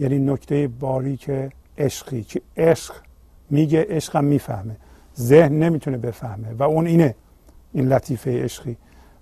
[0.00, 1.30] یعنی نکته باریک
[1.78, 2.94] عشقی که عشق
[3.50, 4.76] میگه عشقم می‌فهمه.
[5.18, 6.52] ذهن نمی‌تونه بفهمه.
[6.58, 7.14] و اون اینه.
[7.72, 8.76] این لطیفه عشقی.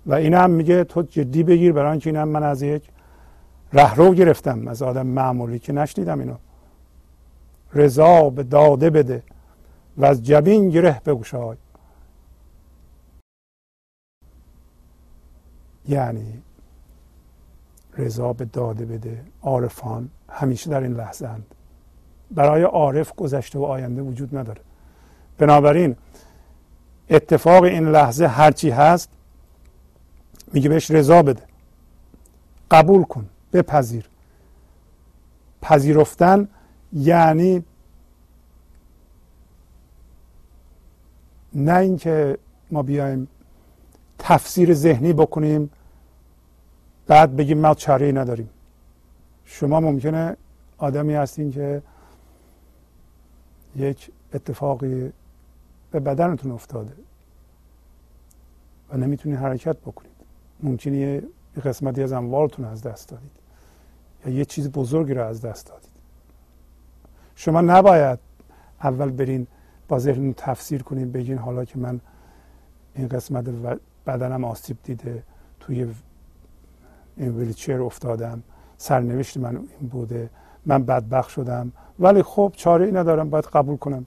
[0.05, 2.89] و اینم هم میگه تو جدی بگیر برای اینکه اینم من از یک
[3.73, 6.35] رهرو گرفتم از آدم معمولی که نشنیدم اینو.
[7.73, 9.23] رضا به داده بده
[9.97, 11.57] و از جبین گره بگوشای
[15.89, 16.41] یعنی
[17.97, 21.45] رضا به داده بده عارفان همیشه در این لحظه اند.
[22.31, 24.61] برای عارف گذشته و آینده وجود نداره.
[25.37, 25.95] بنابراین
[27.09, 29.09] اتفاق این لحظه هرچی هست
[30.53, 31.43] میگه بهش رضا بده.
[32.71, 34.09] قبول کن بپذیر.
[35.61, 36.47] پذیرفتن
[36.93, 37.63] یعنی
[41.53, 42.37] نه اینکه
[42.71, 43.27] ما بیایم
[44.19, 45.69] تفسیر ذهنی بکنیم
[47.07, 48.49] بعد بگیم ما چاره نداریم.
[49.45, 50.37] شما ممکنه
[50.77, 51.81] آدمی هستین که
[53.75, 55.11] یک اتفاقی
[55.91, 56.93] به بدنتون افتاده
[58.89, 60.14] و نمی‌تونید حرکت بکنید
[60.65, 61.23] ممکنه یه
[61.65, 63.31] قسمتی از اموالتون از دست دادید.
[64.25, 65.89] یا یه چیز بزرگی رو از دست دادید.
[67.35, 68.19] شما نباید
[68.83, 69.47] اول برین
[69.87, 71.99] با ذهن تفسیر کنید بگین حالا که من
[72.95, 73.45] این قسمت
[74.07, 75.23] بدنم آسیب دیده
[75.59, 75.87] توی
[77.17, 78.43] این ویلچر افتادم
[78.77, 80.29] سرنوشت من این بوده
[80.65, 81.71] من بدبخ شدم.
[81.99, 84.05] ولی خب چاره ای ندارم باید قبول کنم.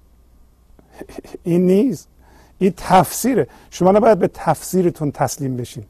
[1.44, 2.08] این نیست.
[2.58, 3.46] این تفسیره.
[3.70, 5.84] شما نباید به تفسیرتون تسلیم بشین.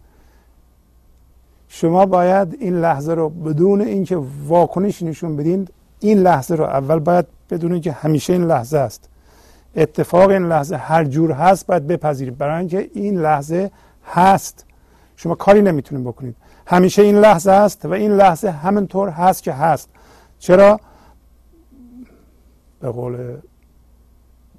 [1.69, 4.17] شما باید این لحظه رو بدون اینکه
[4.47, 5.69] واکنش نشون بدین
[6.01, 9.09] این لحظه رو اول باید بدونید که همیشه این لحظه است.
[9.77, 12.39] اتفاق این لحظه هر جور هست باید بپذیرید.
[12.39, 13.71] برای اینکه این لحظه
[14.05, 14.67] هست.
[15.17, 16.37] شما کاری نمی‌تونید بکنید.
[16.67, 19.91] همیشه این لحظه است و این لحظه همینطور هست که هست.
[20.39, 20.81] چرا؟
[22.81, 23.37] به قول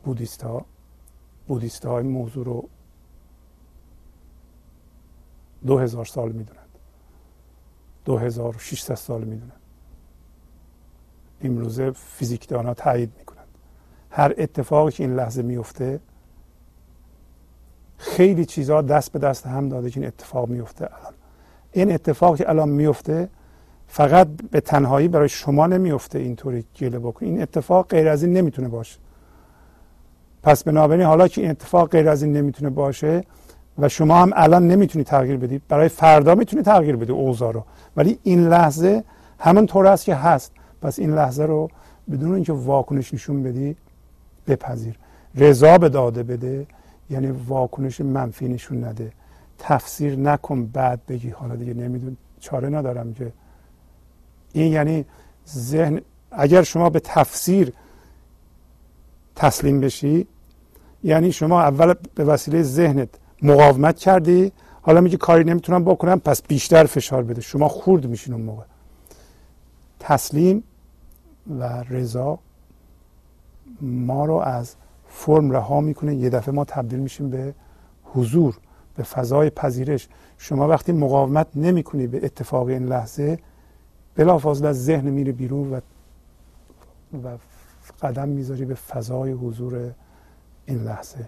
[0.04, 0.66] بودیست ها
[1.48, 2.70] بودیست های موضوع رو
[5.68, 6.69] دو هزار سال می‌دونن.
[8.10, 9.52] 2600 سال می‌دونن
[11.42, 13.48] امروزه فیزیکدان ها تایید می‌کنند.
[14.10, 16.00] هر اتفاقی که این لحظه میفته
[17.98, 21.14] خیلی چیزها دست به دست هم داده که این اتفاق میفته الان.
[21.72, 23.30] این اتفاق که الان میفته
[23.88, 27.26] فقط به تنهایی برای شما نمیفته اینطوری گله بکن.
[27.26, 29.00] این اتفاق غیر از این نمی‌تونه باشه.
[30.44, 33.24] پس بنابراین حالا که این اتفاق غیر از این نمی‌تونه باشه
[33.80, 37.64] و شما هم الان نمی‌تونی تغییر بدید برای فردا می‌تونی تغییر بدی اوضاع رو.
[37.98, 39.04] ولی این لحظه
[39.40, 40.52] همون طور است که هست.
[40.82, 41.70] پس این لحظه رو
[42.12, 43.76] بدون اینکه واکنش نشون بدی
[44.48, 44.96] بپذیر.
[45.36, 46.68] رضا به داده بده
[47.10, 49.12] یعنی واکنش منفی نشون نده.
[49.60, 51.30] تفسیر نکن بعد بگی.
[51.30, 52.18] حالا دیگه نمیدون.
[52.40, 53.32] چاره ندارم که.
[54.54, 55.06] این یعنی
[55.50, 56.02] ذهن
[56.32, 57.74] اگر شما به تفسیر
[59.36, 60.28] تسلیم بشی
[61.04, 63.10] یعنی شما اول به وسیله ذهنت
[63.42, 67.42] مقاومت کردی؟ حالا میگه کاری نمی‌تونم بکنم پس بیشتر فشار بده.
[67.42, 68.64] شما خورد میشین اون موقع.
[70.00, 70.64] تسلیم
[71.60, 72.40] و رضا
[73.82, 74.76] ما رو از
[75.08, 76.16] فرم رها می‌کنه.
[76.16, 77.54] یه دفعه ما تبدیل میشیم به
[78.04, 78.58] حضور
[78.96, 80.08] به فضای پذیرش.
[80.38, 83.40] شما وقتی مقاومت نمی به اتفاق این لحظه
[84.16, 85.80] بلافاصله از ذهن میره بیرون و
[87.24, 87.38] و
[88.02, 89.92] قدم می‌ذاری به فضای حضور
[90.66, 91.28] این لحظه.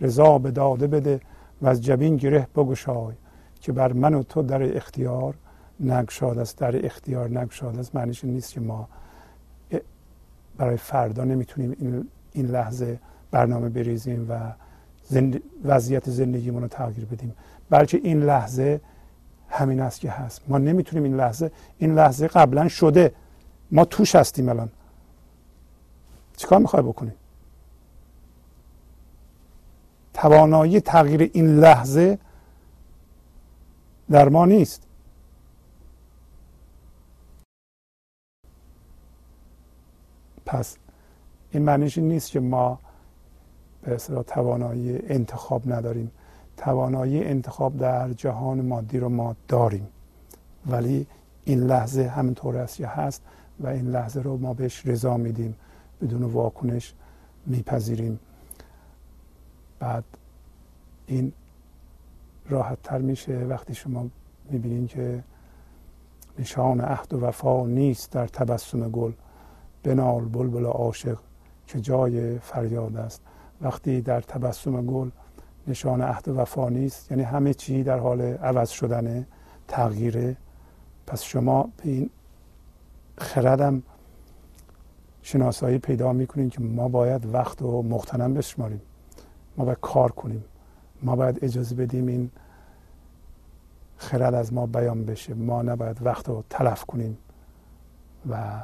[0.00, 1.20] رضا به داده بده
[1.62, 3.14] و از جبین گره بگشای
[3.60, 5.34] که بر من و تو در اختیار
[5.80, 6.58] نگشاد است.
[6.58, 7.94] در اختیار نگشاد است.
[7.94, 8.88] معنیش نیست که ما
[10.56, 11.76] برای فردا نمی‌تونیم
[12.32, 12.98] این, لحظه
[13.30, 14.52] برنامه بریزیم و
[15.04, 15.42] زند...
[15.64, 17.32] وضعیت زندگیمون رو تغییر بدیم.
[17.70, 18.80] بلکه این لحظه
[19.48, 20.42] همین است که هست.
[20.48, 23.14] ما نمی‌تونیم این لحظه این لحظه قبلا شده.
[23.70, 24.68] ما توش هستیم الان.
[26.36, 27.14] چیکار می‌خوای بکنیم
[30.24, 32.18] توانایی تغییر این لحظه
[34.10, 34.82] در ما نیست.
[40.46, 40.76] پس
[41.50, 42.78] این معنیش نیست که ما
[43.82, 46.10] به اصطلاح توانایی انتخاب نداریم.
[46.56, 49.88] توانایی انتخاب در جهان مادی رو ما داریم.
[50.66, 51.06] ولی
[51.44, 53.22] این لحظه همینطور است یا هست
[53.60, 55.54] و این لحظه رو ما بهش رضا میدیم.
[56.02, 56.94] بدون واکنش
[57.46, 58.20] میپذیریم.
[59.78, 60.04] بعد
[61.06, 61.32] این
[62.48, 63.38] راحت تر میشه.
[63.38, 64.06] وقتی شما
[64.50, 65.24] می‌بینید که
[66.38, 69.12] نشان عهد و وفا نیست در تبسم گل
[69.82, 71.18] بنال بلبل عاشق
[71.66, 73.22] که جای فریاد است.
[73.60, 75.10] وقتی در تبسم گل
[75.66, 79.26] نشان عهد و وفا نیست یعنی همه چی در حال عوض شدن
[79.68, 80.36] تغییره
[81.06, 82.10] پس شما به این
[83.18, 83.82] خردم
[85.22, 88.80] شناسایی پیدا می‌کنیم که ما باید وقت و مختنم بشماریم.
[89.56, 90.44] ما باید کار کنیم.
[91.02, 92.30] ما باید اجازه بدیم این
[93.96, 95.34] خرد از ما بیان بشه.
[95.34, 97.18] ما نباید وقت رو تلف کنیم
[98.30, 98.62] و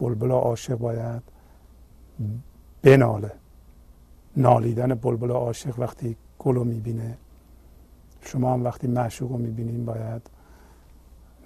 [0.00, 1.22] بلبل عاشق باید
[2.82, 3.32] بناله.
[4.36, 7.18] نالیدن بلبل عاشق وقتی گل رو می‌بینه
[8.20, 10.30] شما هم وقتی معشوق رو می‌بینین باید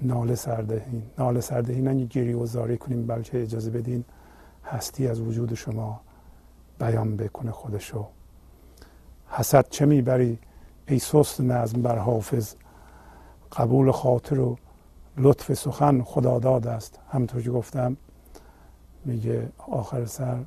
[0.02, 1.02] ناله سردهین.
[1.18, 4.04] ناله سردهین نه گیری و زاری کنیم بلکه اجازه بدین
[4.64, 6.00] هستی از وجود شما
[6.78, 8.06] بیان بکنه خودشو.
[9.28, 10.38] حسد چه می‌بری؟
[10.88, 12.54] ای سست نظم بر حافظ.
[13.52, 14.56] قبول خاطر و
[15.16, 16.98] لطف سخن خدا داد است.
[17.10, 17.96] همطور که گفتم
[19.04, 20.44] میگه آخر سر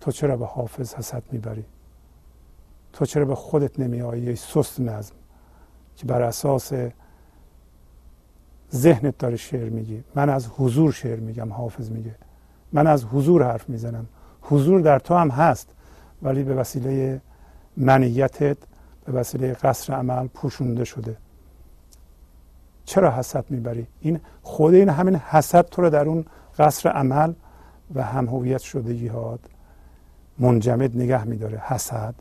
[0.00, 1.64] تو چرا به حافظ حسد می‌بری؟
[2.92, 5.14] تو چرا به خودت نمیایی ای سست نظم؟
[5.96, 6.72] که بر اساس
[8.74, 10.04] ذهنت داره شعر میگی.
[10.14, 12.14] من از حضور شعر میگم حافظ میگه.
[12.72, 14.06] من از حضور حرف می‌زنم.
[14.42, 15.74] حضور در تو هم هست.
[16.22, 17.20] ولی به وسیله
[17.76, 18.56] منیتت
[19.04, 21.16] به وسیله قصر عمل پوشونده شده.
[22.84, 26.24] چرا حسد می‌بری؟ این خود این همین حسد تو رو در اون
[26.58, 27.32] قصر عمل
[27.94, 29.40] و هم هویت شده جهاد
[30.38, 31.58] منجمد نگه میداره.
[31.58, 32.14] حسد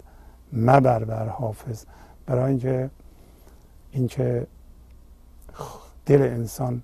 [0.53, 1.85] مبر بر حافظ.
[2.25, 2.89] برای اینکه
[3.91, 4.47] اینکه
[6.05, 6.81] دل انسان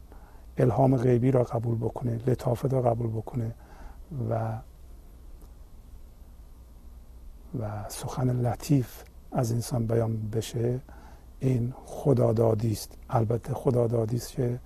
[0.58, 3.52] الهام غیبی را قبول بکنه لطافت را قبول بکنه
[4.30, 4.54] و
[7.60, 10.80] و سخن لطیف از انسان بیان بشه
[11.40, 12.98] این خدادادی است.
[13.10, 14.60] البته خدادادی است که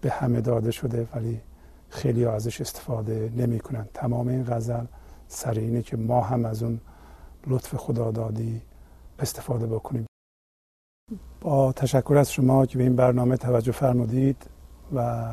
[0.00, 1.40] به همه داده شده ولی
[1.88, 4.84] خیلی ازش استفاده نمی کنند تمام این غزل
[5.28, 6.80] سر اینه که ما هم از اون
[7.46, 8.62] لطف خدادادی
[9.18, 10.06] استفاده بکنیم.
[11.40, 14.46] با تشکر از شما که به این برنامه توجه فرمودید
[14.94, 15.28] و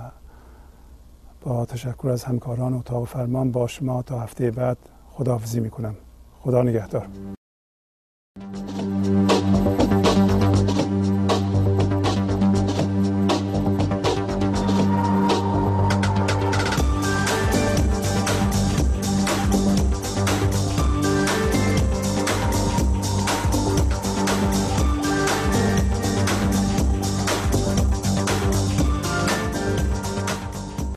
[1.41, 4.77] با تشکر از همکاران اتاق فرمان با شما تا هفته بعد
[5.09, 5.95] خداحافظی می‌کنم
[6.43, 7.07] خدا نگهدار